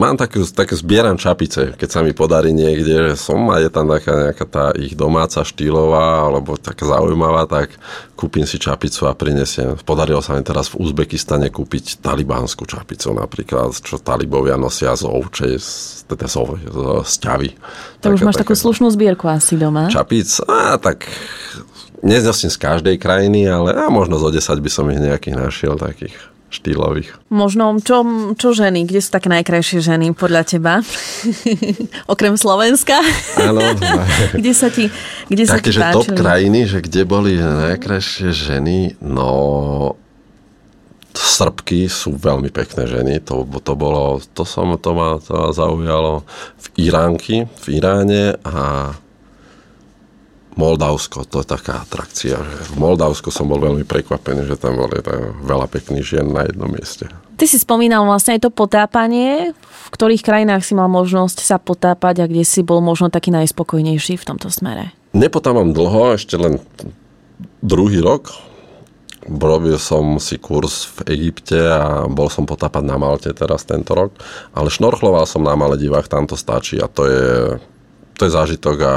[0.04, 3.88] Mám také, také zbieram čapice, keď sa mi podarí niekde, že som a je tam
[3.88, 7.72] taká nejaká tá ich domáca štýlová alebo taká zaujímavá, tak
[8.12, 9.80] kúpim si čapicu a prinesiem.
[9.80, 15.56] Podarilo sa mi teraz v Uzbekistane kúpiť talibánsku čapicu napríklad, čo talibovia nosia z ovčej,
[16.04, 17.56] teda z, z sťavy.
[18.04, 19.88] To taká, už máš taká, takú slušnú zbierku asi doma.
[19.88, 21.08] Čapic, a tak
[22.04, 26.12] neznosím z každej krajiny, ale a možno zo 10 by som ich nejakých našiel takých
[26.54, 27.10] štýlových.
[27.34, 28.06] Možno, čo,
[28.38, 28.86] čo ženy?
[28.86, 30.78] Kde sú také najkrajšie ženy podľa teba?
[32.14, 33.02] Okrem Slovenska?
[33.42, 33.60] Áno.
[34.38, 34.86] kde sa ti,
[35.26, 38.94] kde Také, sa ti že top krajiny, že kde boli najkrajšie ženy?
[39.02, 39.98] No,
[41.14, 46.26] Srbky sú veľmi pekné ženy, to, to bolo, to, som, to, ma, to ma zaujalo
[46.58, 48.90] v Iránky, v Iráne a
[50.54, 52.38] Moldavsko, to je taká atrakcia.
[52.38, 55.02] V Moldavsku som bol veľmi prekvapený, že tam boli
[55.42, 57.10] veľa pekných žien na jednom mieste.
[57.34, 59.50] Ty si spomínal vlastne aj to potápanie.
[59.58, 64.14] V ktorých krajinách si mal možnosť sa potápať a kde si bol možno taký najspokojnejší
[64.14, 64.94] v tomto smere?
[65.10, 66.62] Nepotápam dlho, ešte len
[67.58, 68.30] druhý rok.
[69.26, 74.14] Robil som si kurz v Egypte a bol som potápať na Malte teraz tento rok.
[74.54, 77.26] Ale šnorchloval som na Maledivách, tam to stačí a to je
[78.14, 78.94] to je zážitok a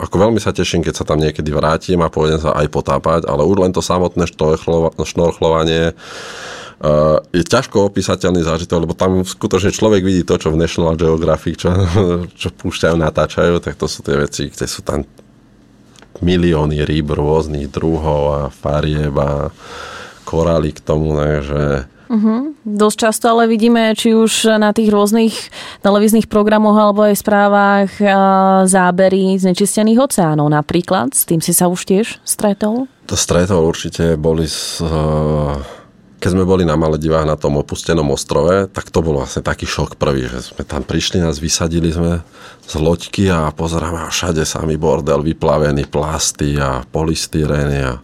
[0.00, 3.44] ako veľmi sa teším, keď sa tam niekedy vrátim a pôjdem sa aj potápať, ale
[3.44, 4.24] už len to samotné
[5.04, 10.96] šnorchlovanie uh, je ťažko opísateľný zážitok, lebo tam skutočne človek vidí to, čo v National
[10.96, 11.76] Geographic, čo,
[12.40, 15.04] čo púšťajú, natáčajú, tak to sú tie veci, kde sú tam
[16.24, 19.52] milióny rýb rôznych druhov a farieb a
[20.24, 22.54] korály k tomu, takže Uh-huh.
[22.62, 25.34] Dosť často ale vidíme, či už na tých rôznych
[25.82, 27.90] televíznych programoch alebo aj správach
[28.70, 31.10] zábery znečistených oceánov napríklad.
[31.10, 32.86] S tým si sa už tiež stretol?
[33.10, 34.14] To stretol určite.
[34.14, 34.78] Boli s,
[36.22, 39.98] keď sme boli na Maledivách na tom opustenom ostrove, tak to bol vlastne taký šok
[39.98, 42.22] prvý, že sme tam prišli, nás vysadili sme
[42.64, 47.98] z loďky a pozeráme a všade samý bordel, vyplavený plasty a polystyreny a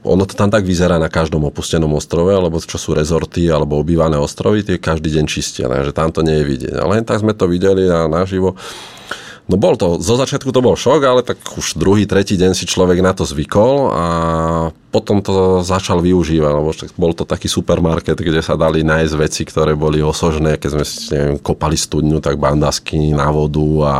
[0.00, 4.16] ono to tam tak vyzerá na každom opustenom ostrove, alebo čo sú rezorty alebo obývané
[4.16, 6.74] ostrovy, tie každý deň čistia, že tam to nie je vidieť.
[6.80, 8.56] Ale len tak sme to videli a naživo.
[9.50, 12.70] No bol to, zo začiatku to bol šok, ale tak už druhý, tretí deň si
[12.70, 14.06] človek na to zvykol a
[14.94, 19.74] potom to začal využívať, lebo bol to taký supermarket, kde sa dali nájsť veci, ktoré
[19.74, 23.96] boli osožné, keď sme neviem, kopali studňu, tak bandasky na vodu a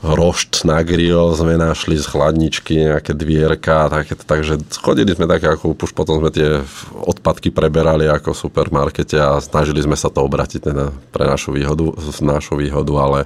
[0.00, 5.76] rošt na grill sme našli z chladničky, nejaké dvierka, také, takže chodili sme tak, ako
[5.76, 6.64] už potom sme tie
[7.04, 11.92] odpadky preberali ako v supermarkete a snažili sme sa to obratiť teda pre našu výhodu,
[12.24, 13.20] našu výhodu, ale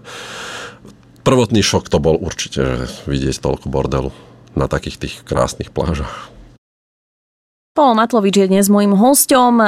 [1.23, 4.11] prvotný šok to bol určite, že vidieť toľko bordelu
[4.59, 6.31] na takých tých krásnych plážach.
[7.71, 9.63] Paul Matlovič je dnes môjim hosťom.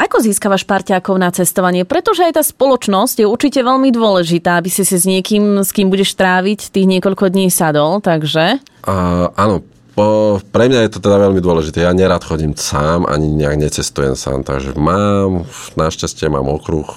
[0.00, 1.84] Ako získavaš parťákov na cestovanie?
[1.84, 5.92] Pretože aj tá spoločnosť je určite veľmi dôležitá, aby si si s niekým, s kým
[5.92, 8.56] budeš tráviť tých niekoľko dní sadol, takže?
[8.88, 9.60] Uh, áno,
[9.92, 11.84] po, pre mňa je to teda veľmi dôležité.
[11.84, 15.44] Ja nerad chodím sám, ani nejak necestujem sám, takže mám,
[15.76, 16.88] našťastie mám okruh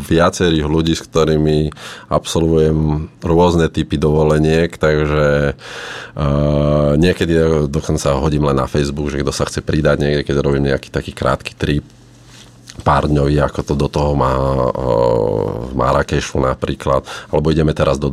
[0.00, 1.70] viacerých ľudí, s ktorými
[2.08, 9.44] absolvujem rôzne typy dovoleniek, takže uh, niekedy dokonca hodím len na Facebook, že kto sa
[9.50, 11.84] chce pridať niekde, keď robím nejaký taký krátky trip,
[12.82, 14.70] pár dňový, ako to do toho má uh,
[15.70, 18.10] v Marrakešu napríklad, alebo ideme teraz do,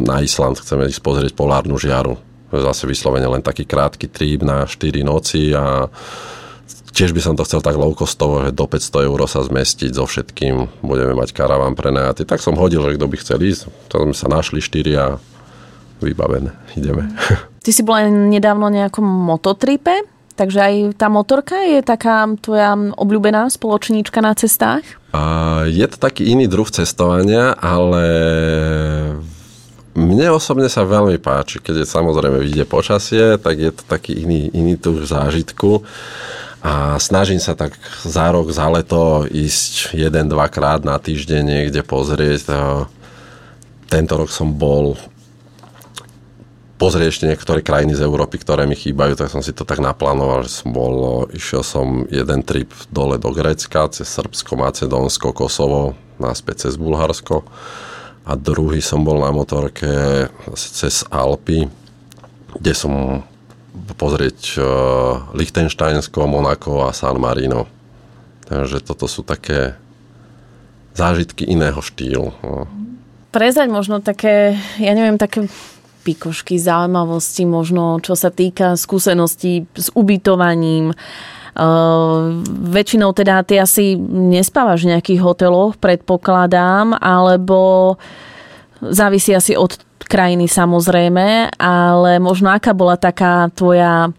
[0.00, 2.16] na Island, chceme ísť pozrieť polárnu žiaru.
[2.50, 5.86] Zase vyslovene len taký krátky trip na 4 noci a
[6.90, 10.04] Tiež by som to chcel tak low costovo, že do 500 eur sa zmestiť so
[10.10, 10.82] všetkým.
[10.82, 12.26] Budeme mať karaván prenajatý.
[12.26, 13.70] Tak som hodil, že kto by chcel ísť.
[13.94, 15.22] To sme sa našli štyri a
[16.02, 16.50] vybavené.
[16.74, 17.14] Ideme.
[17.64, 19.92] Ty si bol aj nedávno nejakom mototripe,
[20.34, 24.82] takže aj tá motorka je taká tvoja obľúbená spoločníčka na cestách?
[25.12, 25.22] A
[25.68, 28.04] je to taký iný druh cestovania, ale
[29.92, 34.48] mne osobne sa veľmi páči, keď je samozrejme vidie počasie, tak je to taký iný,
[34.56, 35.84] iný druh zážitku
[36.60, 37.72] a snažím sa tak
[38.04, 42.52] za rok, za leto ísť jeden, dvakrát na týždeň niekde pozrieť.
[43.88, 45.00] Tento rok som bol
[46.76, 50.48] pozrieť ešte niektoré krajiny z Európy, ktoré mi chýbajú, tak som si to tak naplánoval,
[50.48, 56.68] že som bol, išiel som jeden trip dole do Grécka, cez Srbsko, Macedónsko, Kosovo, náspäť
[56.68, 57.44] cez Bulharsko
[58.24, 61.68] a druhý som bol na motorke cez Alpy,
[62.56, 63.24] kde som
[63.94, 64.64] pozrieť uh,
[65.34, 67.66] Liechtensteinsko, Monako a San Marino.
[68.50, 69.78] Takže toto sú také
[70.94, 72.34] zážitky iného štýlu.
[72.42, 72.66] No.
[73.30, 75.46] Prezať možno také, ja neviem, také
[76.02, 80.96] pikošky, zaujímavosti, možno čo sa týka skúseností s ubytovaním.
[81.50, 87.94] Uh, väčšinou teda ty asi nespávaš v nejakých hoteloch, predpokladám, alebo
[88.80, 89.76] závisí asi od
[90.10, 94.10] krajiny samozrejme, ale možno aká bola taká tvoja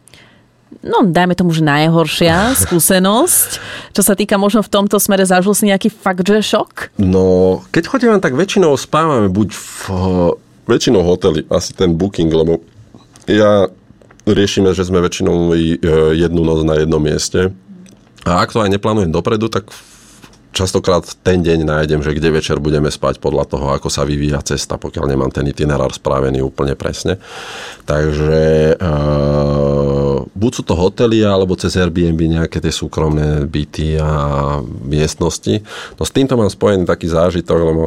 [0.82, 3.50] no dajme tomu, že najhoršia skúsenosť,
[3.92, 6.96] čo sa týka možno v tomto smere zažil si nejaký fakt, že šok?
[6.98, 9.76] No, keď chodíme, tak väčšinou spávame buď v
[10.72, 12.64] väčšinou hotely, asi ten booking, lebo
[13.28, 13.68] ja
[14.24, 15.78] riešime, že sme väčšinou e,
[16.16, 17.52] jednu noc na jednom mieste.
[18.22, 19.68] A ak to aj neplánujem dopredu, tak
[20.52, 24.76] častokrát ten deň nájdem, že kde večer budeme spať podľa toho, ako sa vyvíja cesta,
[24.76, 27.18] pokiaľ nemám ten itinerár spravený úplne presne.
[27.88, 28.86] Takže e,
[30.28, 34.12] buď sú to hotely, alebo cez Airbnb nejaké tie súkromné byty a
[34.84, 35.64] miestnosti.
[35.96, 37.84] No s týmto mám spojený taký zážitok, lebo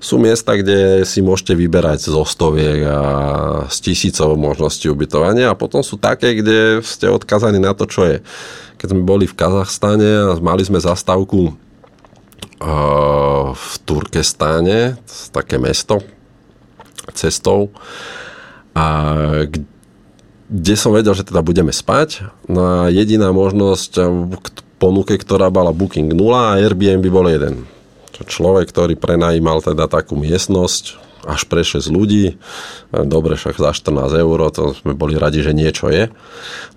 [0.00, 3.00] sú miesta, kde si môžete vyberať zo stoviek a
[3.68, 8.18] z tisícov možností ubytovania a potom sú také, kde ste odkazaní na to, čo je.
[8.76, 11.65] Keď sme boli v Kazachstane a mali sme zastávku
[13.52, 14.96] v Turkestáne,
[15.32, 16.00] také mesto,
[17.12, 17.70] cestou,
[18.76, 18.84] a
[20.46, 22.28] kde som vedel, že teda budeme spať.
[22.46, 23.92] No a jediná možnosť
[24.36, 24.46] k
[24.76, 27.64] ponuke, ktorá bola Booking 0 a Airbnb bol jeden.
[28.16, 32.38] Človek, ktorý prenajímal teda takú miestnosť, až pre 6 ľudí.
[32.94, 36.08] Dobre, však za 14 eur, to sme boli radi, že niečo je.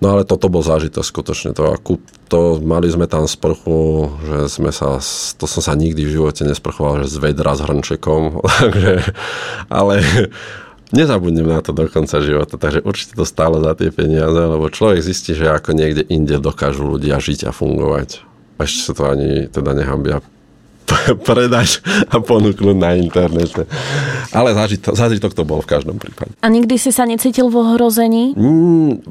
[0.02, 1.54] No ale toto bol zážitok skutočne.
[1.54, 1.78] To,
[2.26, 4.98] to, mali sme tam sprchu, že sme sa,
[5.38, 8.42] to som sa nikdy v živote nesprchoval, že z vedra s hrnčekom.
[8.60, 8.94] Takže,
[9.70, 10.02] ale
[10.90, 14.98] nezabudnem na to do konca života, takže určite to stále za tie peniaze, lebo človek
[15.02, 18.26] zistí, že ako niekde inde dokážu ľudia žiť a fungovať.
[18.58, 20.20] Ešte sa to ani teda nehambia
[21.28, 21.80] predať
[22.10, 23.64] a ponúknuť na internete.
[24.34, 26.34] Ale zážitok, zážitok to bol v každom prípade.
[26.42, 28.34] A nikdy si sa necítil v ohrození?
[28.34, 29.02] Mm,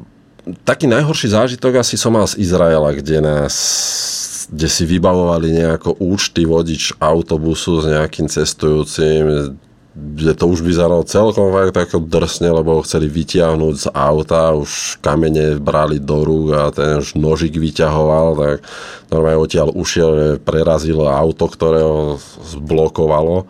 [0.64, 3.54] taký najhorší zážitok asi som mal z Izraela, kde nás
[4.50, 9.54] kde si vybavovali nejako účty vodič autobusu s nejakým cestujúcim,
[10.16, 15.56] že to už vyzeralo celkom tak ako drsne, lebo chceli vyťahnuť z auta, už kamene
[15.56, 18.56] brali do rúk a ten už nožik vyťahoval, tak
[19.08, 22.20] normálne odtiaľ ušiel, prerazilo auto, ktoré ho
[22.56, 23.48] zblokovalo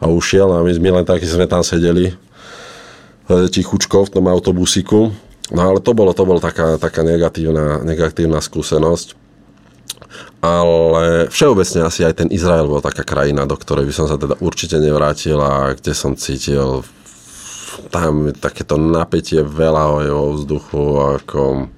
[0.00, 2.14] a ušiel a my, my len takí sme tam sedeli e,
[3.48, 5.12] tichučko v tom autobusiku.
[5.52, 9.25] No ale to bolo, to bolo taká, taká negatívna, negatívna skúsenosť
[10.46, 14.38] ale všeobecne asi aj ten Izrael bol taká krajina, do ktorej by som sa teda
[14.38, 16.86] určite nevrátil a kde som cítil
[17.90, 20.82] tam takéto napätie veľa vo vzduchu
[21.20, 21.68] ako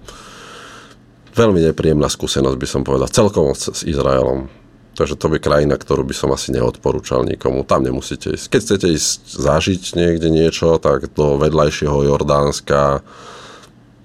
[1.35, 4.51] veľmi nepríjemná skúsenosť by som povedal celkovo s Izraelom.
[4.99, 7.63] Takže to by krajina, ktorú by som asi neodporúčal nikomu.
[7.63, 8.51] Tam nemusíte ísť.
[8.51, 13.07] Keď chcete ísť zažiť niekde niečo, tak do vedľajšieho Jordánska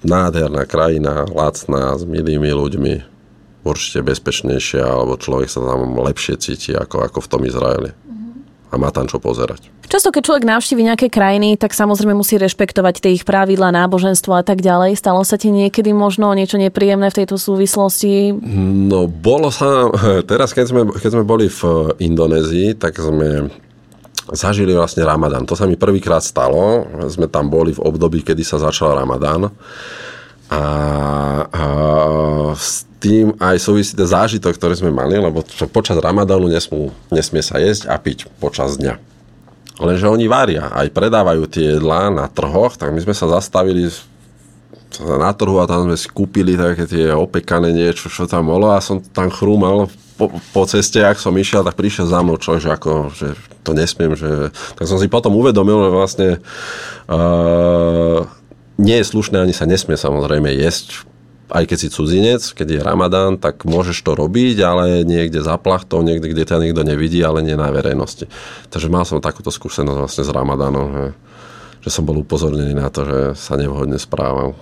[0.05, 3.12] nádherná krajina, lacná, s milými ľuďmi
[3.63, 7.91] určite bezpečnejšia, alebo človek sa tam lepšie cíti ako, ako v tom Izraeli.
[8.73, 9.69] A má tam čo pozerať.
[9.85, 14.41] Často, keď človek navštívi nejaké krajiny, tak samozrejme musí rešpektovať tie ich pravidlá, náboženstvo a
[14.41, 14.97] tak ďalej.
[14.97, 18.33] Stalo sa ti niekedy možno niečo nepríjemné v tejto súvislosti?
[18.89, 19.93] No, bolo sa...
[20.31, 23.53] Teraz, keď sme, keď sme boli v Indonézii, tak sme
[24.33, 25.45] zažili vlastne Ramadán.
[25.45, 26.89] To sa mi prvýkrát stalo.
[27.11, 29.53] Sme tam boli v období, kedy sa začal Ramadán.
[30.49, 30.63] A,
[31.45, 31.63] a
[33.03, 37.91] tým aj súvisí ten zážitok, ktorý sme mali, lebo počas Ramadánu nesmú, nesmie sa jesť
[37.91, 38.95] a piť počas dňa.
[39.83, 43.91] Lenže oni varia, aj predávajú tie jedlá na trhoch, tak my sme sa zastavili
[45.03, 48.79] na trhu a tam sme si kúpili také tie opekané niečo, čo tam bolo a
[48.79, 52.71] som tam chrúmal po, po ceste, ak som išiel, tak prišiel za mnou človek, že,
[52.71, 53.27] ako, že
[53.65, 54.53] to nesmiem, že...
[54.77, 56.29] Tak som si potom uvedomil, že vlastne
[57.09, 58.21] uh,
[58.77, 61.09] nie je slušné, ani sa nesmie samozrejme jesť
[61.53, 66.01] aj keď si cudzinec, keď je Ramadán, tak môžeš to robiť, ale niekde za plachtou,
[66.01, 68.25] niekde, kde ťa nikto nevidí, ale nie na verejnosti.
[68.73, 71.05] Takže mal som takúto skúsenosť vlastne s Ramadánom, že,
[71.85, 74.57] že som bol upozornený na to, že sa nevhodne správam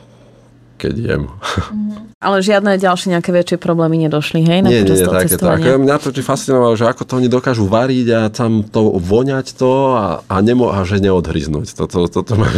[0.82, 1.24] keď jem.
[1.70, 2.10] Mm.
[2.18, 4.66] Ale žiadne ďalšie nejaké väčšie problémy nedošli, hej?
[4.66, 5.78] Nie, nie, také, také.
[5.78, 10.26] Mňa to fascinovalo, že ako to oni dokážu variť a tam to voňať to a,
[10.26, 11.78] a, nemo, a že neodhryznúť.
[11.78, 12.50] Toto, toto ma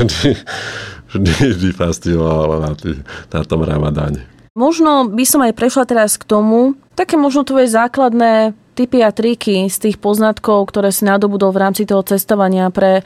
[1.13, 2.17] vždy, vždy,
[2.59, 2.99] na, tý,
[3.29, 4.25] na tom ramadáne.
[4.53, 9.69] Možno by som aj prešla teraz k tomu, také možno tvoje základné typy a triky
[9.69, 13.05] z tých poznatkov, ktoré si nadobudol v rámci toho cestovania pre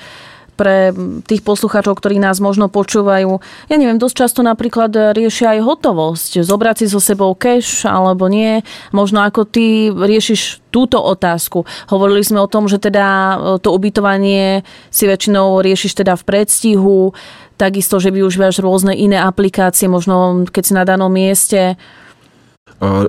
[0.57, 0.89] pre
[1.29, 3.37] tých poslucháčov, ktorí nás možno počúvajú.
[3.69, 6.41] Ja neviem, dosť často napríklad riešia aj hotovosť.
[6.41, 8.65] Zobrať si so sebou cash alebo nie.
[8.89, 11.63] Možno ako ty riešiš túto otázku.
[11.93, 17.13] Hovorili sme o tom, že teda e, to ubytovanie si väčšinou riešiš teda v predstihu,
[17.57, 21.75] takisto, že využívaš rôzne iné aplikácie, možno keď si na danom mieste.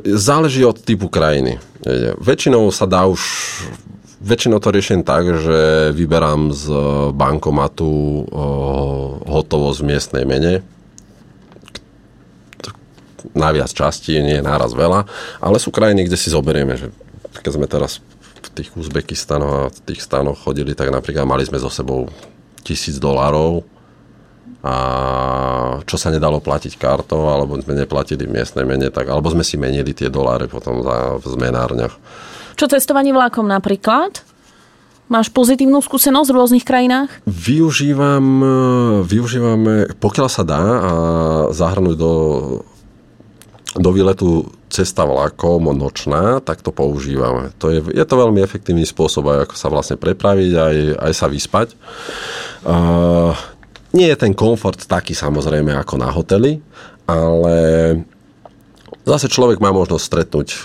[0.03, 1.61] Záleží od typu krajiny.
[2.19, 3.21] Väčšinou sa dá už
[4.19, 6.67] Väčšinou to riešim tak, že vyberám z
[7.15, 8.27] bankomatu
[9.31, 10.67] hotovosť v miestnej mene.
[13.31, 15.07] Najviac častí, nie je náraz veľa,
[15.39, 16.91] ale sú krajiny, kde si zoberieme, že
[17.47, 18.03] keď sme teraz
[18.43, 22.11] v tých Uzbekistanoch a v tých stanoch chodili, tak napríklad mali sme so sebou
[22.67, 23.63] tisíc dolárov
[24.59, 24.75] a
[25.87, 29.55] čo sa nedalo platiť kartou, alebo sme neplatili v miestnej mene, tak, alebo sme si
[29.55, 31.95] menili tie doláre potom za, v zmenárniach.
[32.59, 34.19] Čo cestovanie vlákom napríklad?
[35.09, 37.09] Máš pozitívnu skúsenosť v rôznych krajinách?
[37.25, 38.27] Využívam,
[39.09, 40.93] využívame, pokiaľ sa dá, a
[41.55, 42.15] zahrnúť do,
[43.79, 47.57] do výletu cesta vlakom nočná, tak to používame.
[47.57, 51.27] To je, je to veľmi efektívny spôsob, aj ako sa vlastne prepraviť, aj, aj sa
[51.31, 51.73] vyspať.
[52.69, 53.33] Uh,
[53.97, 56.61] nie je ten komfort taký samozrejme ako na hoteli,
[57.09, 57.57] ale
[59.09, 60.59] Zase človek má možnosť stretnúť eh,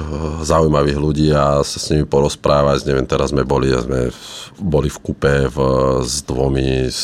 [0.43, 2.83] zaujímavých ľudí a sa s nimi porozprávať.
[2.83, 4.11] Neviem, teraz sme boli, sme
[4.59, 5.57] boli v kupe v,
[6.03, 7.03] s dvomi s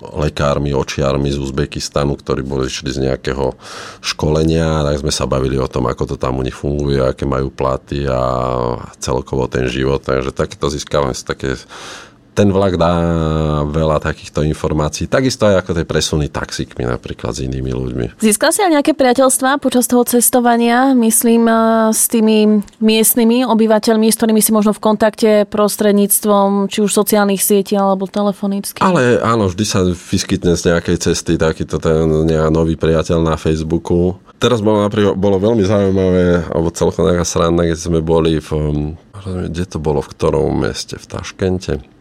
[0.00, 3.54] lekármi, očiarmi z Uzbekistanu, ktorí boli išli z nejakého
[4.00, 7.52] školenia, tak sme sa bavili o tom, ako to tam u nich funguje, aké majú
[7.52, 8.22] platy a
[8.96, 10.02] celkovo ten život.
[10.02, 11.54] Takže takéto získavame také
[12.30, 12.92] ten vlak dá
[13.66, 15.10] veľa takýchto informácií.
[15.10, 18.06] Takisto aj ako tie presuny taxikmi napríklad s inými ľuďmi.
[18.22, 21.56] Získal si aj nejaké priateľstvá počas toho cestovania, myslím, eh,
[21.90, 27.74] s tými miestnymi obyvateľmi, s ktorými si možno v kontakte prostredníctvom či už sociálnych sietí
[27.74, 28.78] alebo telefonicky?
[28.80, 32.06] Ale áno, vždy sa vyskytne z nejakej cesty takýto ten
[32.50, 34.16] nový priateľ na Facebooku.
[34.40, 38.88] Teraz bolo, napríklad, bolo veľmi zaujímavé, alebo celkom nejaká sranda, keď sme boli v, hm,
[39.52, 41.99] kde to bolo, v ktorom meste, v Taškente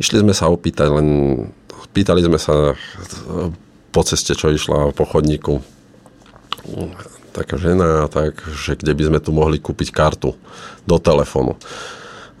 [0.00, 1.08] Išli sme sa opýtať, len
[1.92, 2.72] pýtali sme sa
[3.92, 5.60] po ceste, čo išla po chodníku
[7.32, 10.36] taká žena, tak, že kde by sme tu mohli kúpiť kartu
[10.84, 11.56] do telefónu.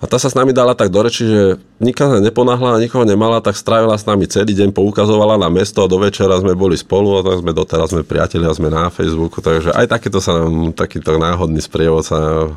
[0.02, 3.38] A tá sa s nami dala tak do reči, že nikam neponáhla a nikoho nemala,
[3.38, 7.22] tak strávila s nami celý deň, poukazovala na mesto a do večera sme boli spolu
[7.22, 11.14] a tak sme doteraz sme priatelia, sme na Facebooku, takže aj takéto sa nám, takýto
[11.22, 12.50] náhodný sprievod sa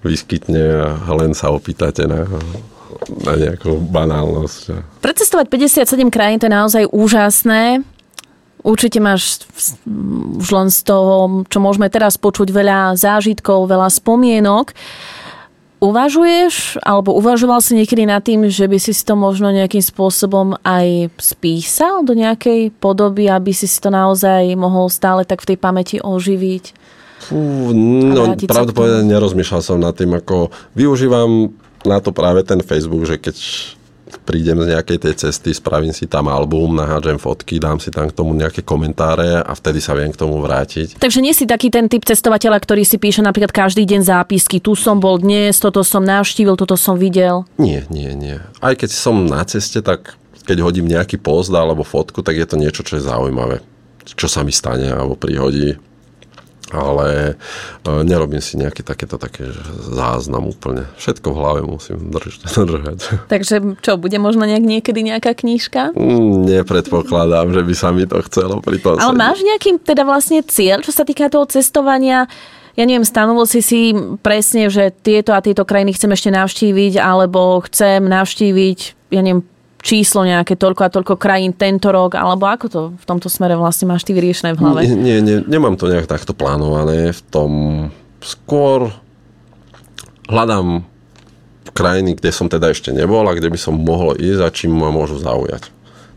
[0.00, 2.24] vyskytne a len sa opýtate na
[3.22, 4.62] na nejakú banálnosť.
[5.02, 7.82] Precestovať 57 krajín to je naozaj úžasné.
[8.66, 9.46] Určite máš
[10.42, 14.74] už len z toho, čo môžeme teraz počuť, veľa zážitkov, veľa spomienok.
[15.76, 21.12] Uvažuješ, alebo uvažoval si niekedy nad tým, že by si to možno nejakým spôsobom aj
[21.20, 26.64] spísal do nejakej podoby, aby si to naozaj mohol stále tak v tej pamäti oživiť?
[27.28, 31.52] Fú, no, pravdu povedať, nerozmýšľal som nad tým, ako využívam
[31.86, 33.36] na to práve ten Facebook, že keď
[34.22, 38.14] prídem z nejakej tej cesty, spravím si tam album, nahádžem fotky, dám si tam k
[38.14, 40.98] tomu nejaké komentáre a vtedy sa viem k tomu vrátiť.
[40.98, 44.62] Takže nie si taký ten typ cestovateľa, ktorý si píše napríklad každý deň zápisky.
[44.62, 47.46] Tu som bol dnes, toto som navštívil, toto som videl.
[47.58, 48.38] Nie, nie, nie.
[48.62, 50.14] Aj keď som na ceste, tak
[50.46, 53.58] keď hodím nejaký post alebo fotku, tak je to niečo, čo je zaujímavé.
[54.06, 55.74] Čo sa mi stane alebo prihodí
[56.76, 57.06] ale
[57.84, 59.48] e, nerobím si nejaký takéto také
[59.90, 60.84] záznam úplne.
[61.00, 62.40] Všetko v hlave musím držať.
[62.72, 62.98] držať.
[63.32, 65.96] Takže čo, bude možno nejak niekedy nejaká knižka?
[65.96, 69.00] Mm, nepredpokladám, že by sa mi to chcelo pri tom.
[69.00, 69.18] Ale sedieť.
[69.18, 72.28] máš nejaký teda vlastne cieľ, čo sa týka toho cestovania?
[72.76, 73.80] Ja neviem, stanovil si si
[74.20, 78.78] presne, že tieto a tieto krajiny chcem ešte navštíviť, alebo chcem navštíviť,
[79.16, 79.48] ja neviem,
[79.86, 83.86] číslo nejaké toľko a toľko krajín tento rok, alebo ako to v tomto smere vlastne
[83.86, 84.80] máš ty vyriešené v hlave?
[84.90, 87.14] Nie, nie, nemám to nejak takto plánované.
[87.14, 87.50] V tom
[88.18, 88.90] skôr
[90.26, 90.82] hľadám
[91.70, 94.90] krajiny, kde som teda ešte nebol a kde by som mohol ísť a čím ma
[94.90, 95.70] môžu zaujať.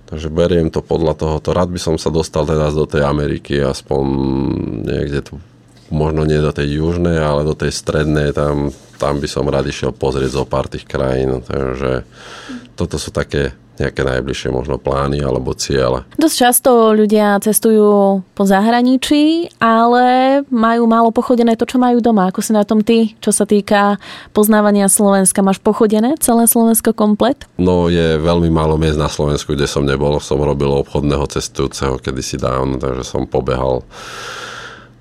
[0.10, 1.54] Takže beriem to podľa tohoto.
[1.54, 4.04] Rád by som sa dostal teraz do tej Ameriky, aspoň
[4.90, 5.38] niekde tu,
[5.90, 9.94] možno nie do tej južnej, ale do tej strednej, tam, tam by som rád išiel
[9.94, 11.42] pozrieť zo pár tých krajín.
[11.46, 12.06] Takže
[12.78, 16.04] toto sú také nejaké najbližšie možno plány alebo ciele.
[16.20, 22.28] Dosť často ľudia cestujú po zahraničí, ale majú málo pochodené to, čo majú doma.
[22.28, 23.96] Ako si na tom ty, čo sa týka
[24.36, 25.40] poznávania Slovenska?
[25.40, 27.48] Máš pochodené celé Slovensko komplet?
[27.56, 30.20] No je veľmi málo miest na Slovensku, kde som nebol.
[30.20, 33.88] Som robil obchodného cestujúceho kedysi dávno, takže som pobehal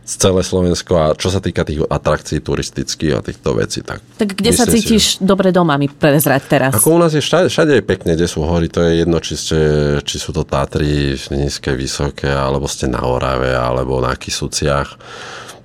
[0.09, 4.01] celé Slovensko a čo sa týka tých atrakcií turistických a týchto vecí, tak...
[4.17, 6.73] Tak kde sa cítiš si, dobre doma, mi prezrať teraz?
[6.73, 9.35] Ako u nás je všade, všade je pekne, kde sú hory, to je jedno, či,
[9.37, 9.61] ste,
[10.01, 14.97] či sú to Tatry, nízke, vysoké, alebo ste na Orave, alebo na Kisuciach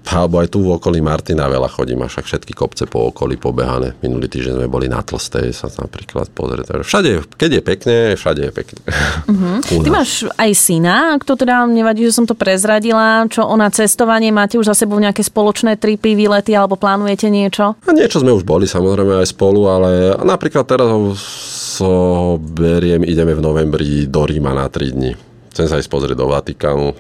[0.04, 3.96] alebo aj tu v okolí Martina veľa chodím, a však všetky kopce po okolí pobehané.
[4.04, 6.84] Minulý týždeň sme boli na Tlstej sa napríklad pozrieť.
[6.84, 8.82] Všade, keď je pekne, všade je pekne.
[9.24, 9.64] Uh-huh.
[9.64, 13.24] Ty máš aj syna, to teda nevadí, že som to prezradila.
[13.32, 17.80] Čo ona cestovanie, máte už za sebou nejaké spoločné tripy, výlety alebo plánujete niečo?
[17.88, 20.92] A niečo sme už boli samozrejme aj spolu, ale napríklad teraz
[21.80, 25.12] so beriem, ideme v novembri do Ríma na 3 dní.
[25.56, 26.94] Chcem sa ísť pozrieť do Vatikánu,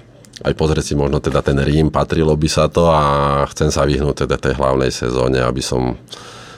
[0.43, 3.03] aj pozrieť si možno teda ten Rím, patrilo by sa to a
[3.55, 5.95] chcem sa vyhnúť teda tej hlavnej sezóne, aby som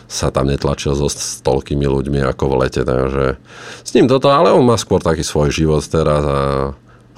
[0.06, 1.10] sa tam netlačil so
[1.46, 3.38] toľkými ľuďmi ako v lete, takže
[3.82, 6.42] s ním toto, ale on má skôr taký svoj život teraz a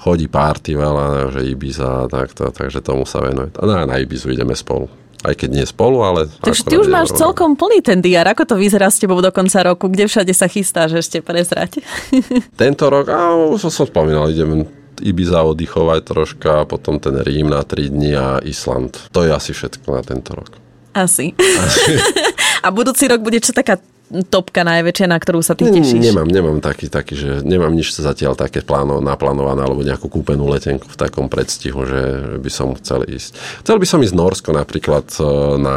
[0.00, 3.52] chodí párty veľa, že Ibiza a takto, takže tomu sa venuje.
[3.58, 4.88] A na, na Ibizu ideme spolu.
[5.26, 6.30] Aj keď nie spolu, ale...
[6.30, 7.20] Takže ty už máš rovno.
[7.26, 8.22] celkom plný ten diar.
[8.30, 9.90] Ako to vyzerá s tebou do konca roku?
[9.90, 11.82] Kde všade sa chystáš ešte prezrať?
[12.62, 14.62] Tento rok, a som, som spomínal, idem
[15.00, 18.98] Ibiza oddychovať troška, potom ten Rím na 3 dní a Island.
[19.14, 20.58] To je asi všetko na tento rok.
[20.96, 21.34] Asi.
[21.38, 21.92] asi.
[22.64, 23.78] a budúci rok bude čo taká
[24.08, 26.00] topka najväčšia, na ktorú sa ty tešíš?
[26.00, 30.88] Nemám, nemám taký, taký že nemám nič zatiaľ také pláno, naplánované alebo nejakú kúpenú letenku
[30.88, 32.02] v takom predstihu, že
[32.40, 33.36] by som chcel ísť.
[33.62, 35.22] Chcel by som ísť Norsko napríklad e,
[35.60, 35.76] na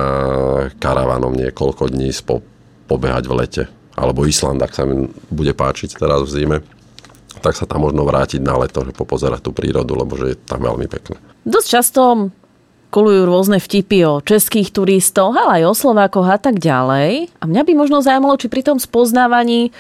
[0.80, 2.40] karavanom niekoľko dní spo,
[2.88, 3.64] pobehať v lete.
[4.00, 6.58] Alebo Island, ak sa mi bude páčiť teraz v zime
[7.42, 10.62] tak sa tam možno vrátiť na leto, že popozerať tú prírodu, lebo že je tam
[10.62, 11.18] veľmi pekné.
[11.44, 12.30] Dosť často
[12.92, 17.32] kolujú rôzne vtipy o českých turistov, ale aj o Slovákoch a tak ďalej.
[17.40, 19.72] A mňa by možno zaujímalo, či pri tom spoznávaní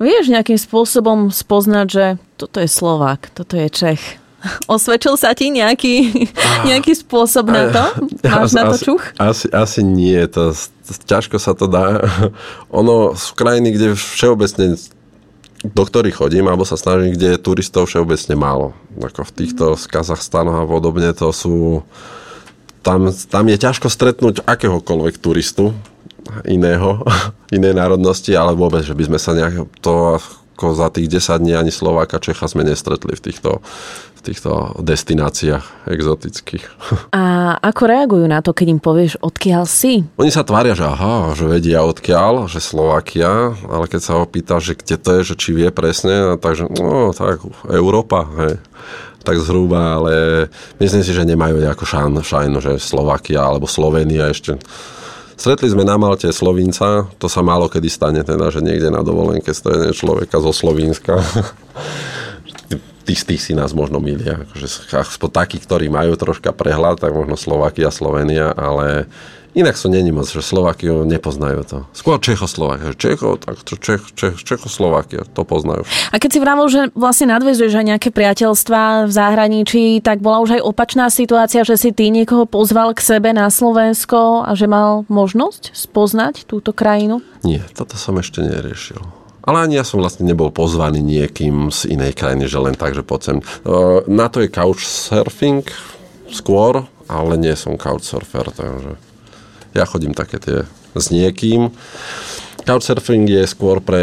[0.00, 2.04] vieš nejakým spôsobom spoznať, že
[2.40, 4.02] toto je Slovák, toto je Čech.
[4.72, 6.28] Osvedčil sa ti nejaký,
[6.64, 7.84] nejaký spôsob na to?
[8.24, 9.02] Máš asi, na to čuch?
[9.20, 12.00] Asi, asi nie, to, to, ťažko sa to dá.
[12.78, 14.76] Ono sú krajiny, kde všeobecne
[15.64, 18.76] do ktorých chodím, alebo sa snažím, kde je turistov všeobecne málo.
[19.00, 21.84] Ako v týchto z Kazachstanoch a podobne, to sú...
[22.84, 25.74] Tam, tam je ťažko stretnúť akéhokoľvek turistu
[26.46, 27.02] iného,
[27.56, 30.20] inej národnosti, ale vôbec, že by sme sa nejak to
[30.56, 33.60] ako za tých 10 dní ani Slováka, Čecha sme nestretli v týchto,
[34.16, 36.64] v týchto destináciách exotických.
[37.20, 40.08] A ako reagujú na to, keď im povieš, odkiaľ si?
[40.16, 44.72] Oni sa tvária, že aha, že vedia odkiaľ, že Slovakia, ale keď sa opýta, že
[44.72, 48.56] kde to je, že či vie presne, takže no tak Európa, hej
[49.26, 50.46] tak zhruba, ale
[50.78, 52.22] myslím si, že nemajú nejakú šajnu
[52.62, 54.54] že Slovakia alebo Slovenia ešte
[55.36, 59.52] Stretli sme na Malte Slovinca, to sa málo kedy stane, teda, že niekde na dovolenke
[59.52, 61.20] stretne človeka zo Slovinska.
[63.06, 64.42] tí, tí si nás možno milia.
[64.42, 64.66] Akože,
[65.30, 69.06] takí, ktorí majú troška prehľad, tak možno Slovakia, Slovenia, ale
[69.56, 71.78] Inak sú není moc, že Slovakiu nepoznajú to.
[71.96, 72.92] Skôr Čechoslovakia.
[72.92, 75.88] Čecho, tak Čech, Čech, Čechoslovakia, to poznajú.
[76.12, 80.60] A keď si vravil, že vlastne nadvezuješ aj nejaké priateľstva v zahraničí, tak bola už
[80.60, 85.08] aj opačná situácia, že si ty niekoho pozval k sebe na Slovensko a že mal
[85.08, 87.24] možnosť spoznať túto krajinu?
[87.40, 89.00] Nie, toto som ešte neriešil.
[89.46, 93.06] Ale ani ja som vlastne nebol pozvaný niekým z inej krajiny, že len tak, že
[93.06, 93.38] poď.
[94.10, 95.62] Na to je couchsurfing
[96.34, 98.98] skôr, ale nie som couchsurfer, takže
[99.78, 100.58] ja chodím také tie
[100.98, 101.70] s niekým.
[102.66, 104.02] Couchsurfing je skôr pre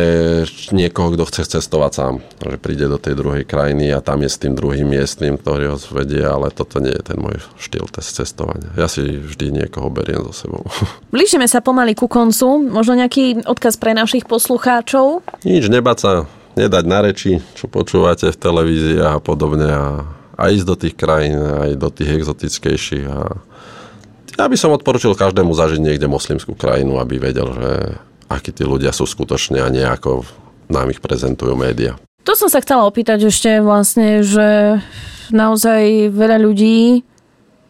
[0.71, 2.15] niekoho, kto chce cestovať sám.
[2.39, 5.77] Že príde do tej druhej krajiny a tam je s tým druhým miestnym, ktorý ho
[5.77, 8.71] zvedie, ale toto nie je ten môj štýl cestovania.
[8.79, 10.63] Ja si vždy niekoho beriem so sebou.
[11.15, 12.63] Blížime sa pomaly ku koncu.
[12.71, 15.27] Možno nejaký odkaz pre našich poslucháčov?
[15.43, 16.11] Nič, nebať sa,
[16.55, 20.07] nedať na reči, čo počúvate v televízii a podobne a,
[20.39, 23.43] a ísť do tých krajín, aj do tých exotickejších a
[24.33, 27.71] ja by som odporučil každému zažiť niekde moslimskú krajinu, aby vedel, že
[28.33, 30.25] akí tí ľudia sú skutočne a nejako
[30.71, 31.95] nám ich prezentujú média.
[32.23, 34.79] To som sa chcela opýtať ešte vlastne, že
[35.29, 37.03] naozaj veľa ľudí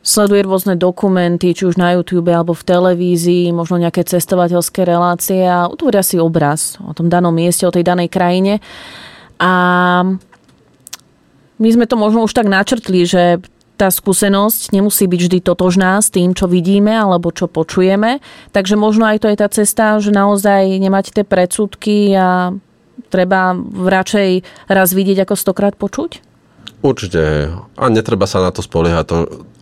[0.03, 5.71] sleduje rôzne dokumenty, či už na YouTube alebo v televízii, možno nejaké cestovateľské relácie a
[5.71, 8.59] utvoria si obraz o tom danom mieste, o tej danej krajine.
[9.39, 9.51] A
[11.55, 13.39] my sme to možno už tak načrtli, že
[13.73, 18.21] tá skúsenosť nemusí byť vždy totožná s tým, čo vidíme alebo čo počujeme.
[18.53, 22.53] Takže možno aj to je tá cesta, že naozaj nemať tie predsudky a
[23.09, 26.21] treba radšej raz vidieť ako stokrát počuť?
[26.83, 27.49] Určite.
[27.79, 29.05] A netreba sa na to spoliehať.
[29.07, 29.17] To,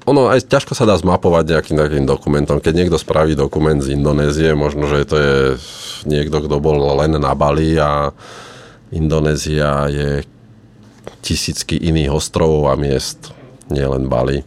[0.09, 2.57] ono aj ťažko sa dá zmapovať nejakým takým dokumentom.
[2.57, 5.35] Keď niekto spraví dokument z Indonézie, možno, že to je
[6.09, 8.09] niekto, kto bol len na Bali a
[8.91, 10.09] Indonézia je
[11.21, 13.31] tisícky iných ostrovov a miest,
[13.71, 14.43] nielen Bali.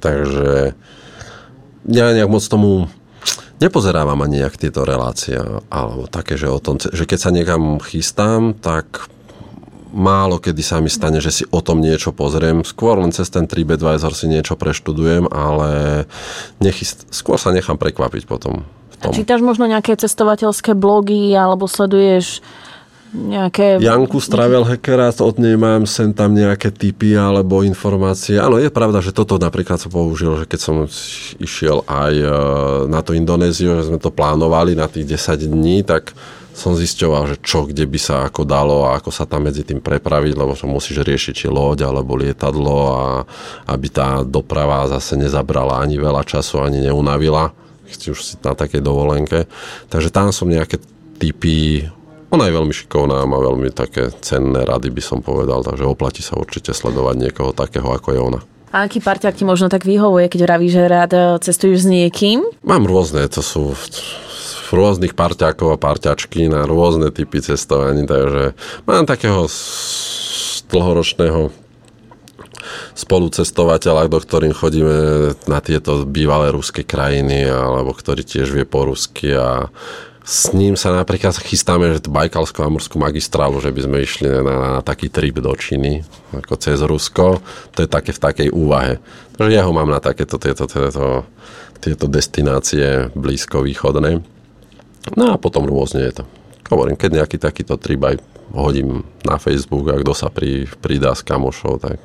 [0.00, 0.72] Takže
[1.90, 2.88] ja nejak moc tomu
[3.60, 5.36] nepozerávam ani nejak tieto relácie,
[5.68, 9.10] alebo také, že, o tom, že keď sa niekam chystám, tak
[9.92, 12.62] málo kedy sa mi stane, že si o tom niečo pozriem.
[12.62, 16.04] Skôr len cez ten TripAdvisor si niečo preštudujem, ale
[16.62, 17.10] nechyst...
[17.10, 18.62] skôr sa nechám prekvapiť potom.
[18.64, 19.12] V tom.
[19.12, 22.40] A čítaš možno nejaké cestovateľské blogy alebo sleduješ
[23.14, 23.82] nejaké...
[23.82, 28.38] Janku z Travel Hackera, od nej mám sem tam nejaké tipy alebo informácie.
[28.38, 30.76] Áno, je pravda, že toto napríklad som použil, že keď som
[31.42, 32.26] išiel aj e,
[32.86, 36.14] na to Indonéziu, že sme to plánovali na tých 10 dní, tak
[36.50, 39.80] som zisťoval, že čo, kde by sa ako dalo a ako sa tam medzi tým
[39.80, 43.04] prepraviť, lebo som musíš riešiť či loď alebo lietadlo a
[43.70, 47.54] aby tá doprava zase nezabrala ani veľa času, ani neunavila.
[47.90, 49.50] Chci už si na takej dovolenke.
[49.90, 50.78] Takže tam som nejaké
[51.18, 51.86] typy
[52.30, 56.38] ona je veľmi šikovná, má veľmi také cenné rady, by som povedal, takže oplatí sa
[56.38, 58.40] určite sledovať niekoho takého, ako je ona.
[58.70, 61.12] A aký parťák ti možno tak vyhovuje, keď vravíš, že rád
[61.42, 62.46] cestuješ s niekým?
[62.62, 63.74] Mám rôzne, to sú
[64.70, 68.54] rôznych parťákov a parťačky na rôzne typy cestovaní, takže
[68.86, 69.50] mám takého
[70.70, 71.50] dlhoročného
[72.94, 79.34] spolucestovateľa, do ktorým chodíme na tieto bývalé ruské krajiny, alebo ktorý tiež vie po rusky
[79.34, 79.66] a
[80.20, 84.40] s ním sa napríklad chystáme, že Bajkalskú a Morskú magistrálu, že by sme išli na,
[84.42, 86.04] na taký trip do Číny,
[86.36, 87.40] ako cez Rusko.
[87.72, 89.00] To je také v takej úvahe.
[89.40, 91.24] Takže ja ho mám na takéto tieto, tieto,
[91.80, 94.20] tieto destinácie blízko-východné.
[95.16, 96.24] No a potom rôzne je to.
[96.68, 98.16] Hovorím, keď nejaký takýto trip aj
[98.52, 101.96] hodím na Facebook a kto sa pri, pridá s kamošov, tak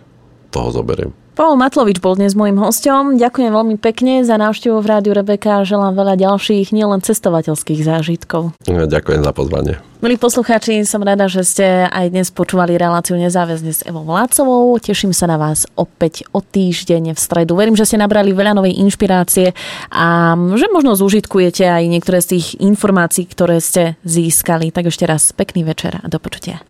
[0.50, 1.12] toho zoberiem.
[1.36, 3.20] Pavel Matlovič bol dnes môjim hostom.
[3.20, 8.56] Ďakujem veľmi pekne za návštevu v Rádiu Rebeka a želám veľa ďalších, nielen cestovateľských zážitkov.
[8.64, 9.76] Ďakujem za pozvanie.
[10.00, 14.80] Milí poslucháči, som rada, že ste aj dnes počúvali reláciu nezáväzne s Evou Vlácovou.
[14.80, 17.60] Teším sa na vás opäť o týždeň v stredu.
[17.60, 19.52] Verím, že ste nabrali veľa novej inšpirácie
[19.92, 24.72] a že možno zúžitkujete aj niektoré z tých informácií, ktoré ste získali.
[24.72, 26.64] Tak ešte raz pekný večer a do počutia.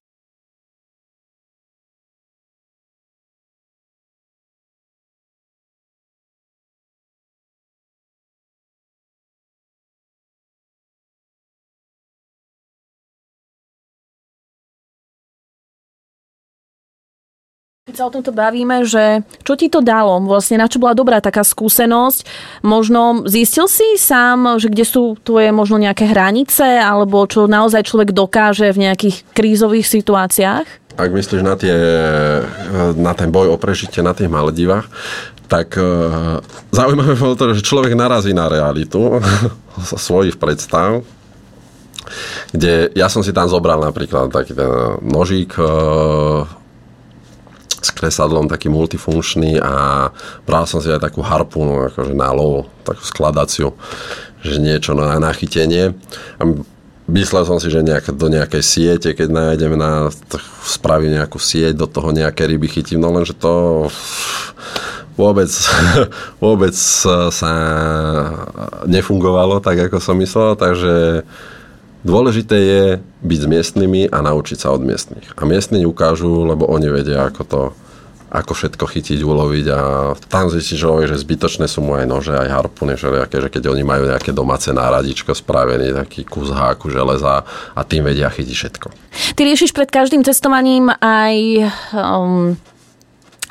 [17.95, 21.41] Sa o tomto bavíme, že čo ti to dalo, vlastne na čo bola dobrá taká
[21.47, 22.27] skúsenosť,
[22.61, 28.11] možno zistil si sám, že kde sú tvoje možno nejaké hranice, alebo čo naozaj človek
[28.11, 30.67] dokáže v nejakých krízových situáciách?
[30.95, 31.75] Ak myslíš na, tie,
[32.95, 34.87] na ten boj o prežitie na tých Maledivách,
[35.45, 35.83] tak e,
[36.73, 39.21] zaujímavé bolo to, že človek narazí na realitu
[40.07, 41.05] svojich predstav,
[42.53, 44.69] kde ja som si tam zobral napríklad taký ten
[45.05, 45.67] nožík, e,
[47.85, 50.09] s kresadlom taký multifunkčný a
[50.49, 53.77] bral som si aj takú harpúnu, akože na lov, takú skladaciu,
[54.41, 55.93] že niečo na nachytenie.
[56.41, 56.43] A
[57.05, 60.09] myslel som si, že nejak, do nejakej siete, keď nájdeme na,
[60.65, 63.85] spravím nejakú sieť, do toho nejaké ryby chytím, no lenže to
[65.13, 65.49] vôbec,
[66.43, 66.75] vôbec
[67.31, 67.53] sa
[68.89, 71.23] nefungovalo tak, ako som myslel, takže
[72.05, 75.25] Dôležité je byť s miestnymi a naučiť sa od miestnych.
[75.33, 77.61] A miestni ukážu, lebo oni vedia, ako to
[78.35, 79.79] ako všetko chytiť, uloviť a
[80.27, 83.83] tam zistí človek, že zbytočné sú mu aj nože, aj harpuny, všelijaké, že keď oni
[83.87, 88.87] majú nejaké domáce náradičko spravený, taký kus háku železa a tým vedia chytiť všetko.
[89.39, 91.35] Ty riešiš pred každým cestovaním aj
[91.95, 92.59] um,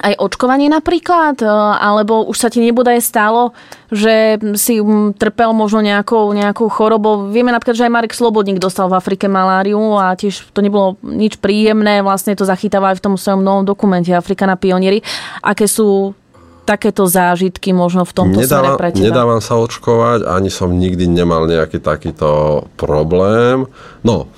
[0.01, 1.43] aj očkovanie napríklad?
[1.43, 3.55] E, alebo už sa ti nebodaj stalo,
[3.93, 4.83] že si
[5.19, 7.31] trpel možno nejakou, nejakou chorobou?
[7.31, 11.39] Vieme napríklad, že aj Marek Slobodník dostal v Afrike maláriu a tiež to nebolo nič
[11.39, 12.03] príjemné.
[12.03, 15.05] Vlastne to zachytáva aj v tom svojom novom dokumente Afrika na pionieri.
[15.45, 16.17] Aké sú
[16.65, 19.05] takéto zážitky možno v tomto nedávam, smere pre teba?
[19.05, 23.69] Nedávam sa očkovať, ani som nikdy nemal nejaký takýto problém.
[24.01, 24.33] No,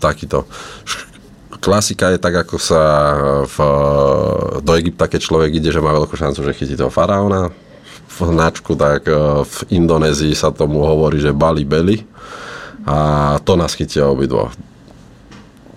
[0.00, 0.48] takýto
[1.60, 2.82] klasika je tak, ako sa
[3.44, 3.56] v,
[4.64, 7.52] do Egypta, keď človek ide, že má veľkú šancu, že chytí toho faraóna
[8.10, 12.02] v značku, tak e, v Indonézii sa tomu hovorí, že Bali Beli
[12.88, 14.50] a to nás chytia obidvo.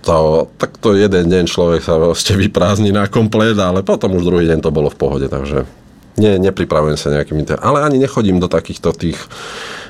[0.03, 4.47] to, tak to jeden deň človek sa ste vyprázdni na komplet, ale potom už druhý
[4.47, 5.63] deň to bolo v pohode, takže
[6.13, 7.57] nie, nepripravujem sa nejakými...
[7.57, 9.17] Ale ani nechodím do takýchto tých...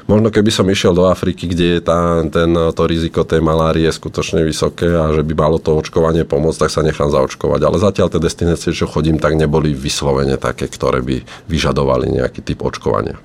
[0.04, 4.43] Možno keby som išiel do Afriky, kde je tá, ten, to riziko tej malárie skutočne
[4.43, 7.64] vysoké a že by malo to očkovanie pomôcť, tak sa nechám zaočkovať.
[7.64, 12.68] Ale zatiaľ tie destinácie, čo chodím, tak neboli vyslovene také, ktoré by vyžadovali nejaký typ
[12.68, 13.16] očkovania.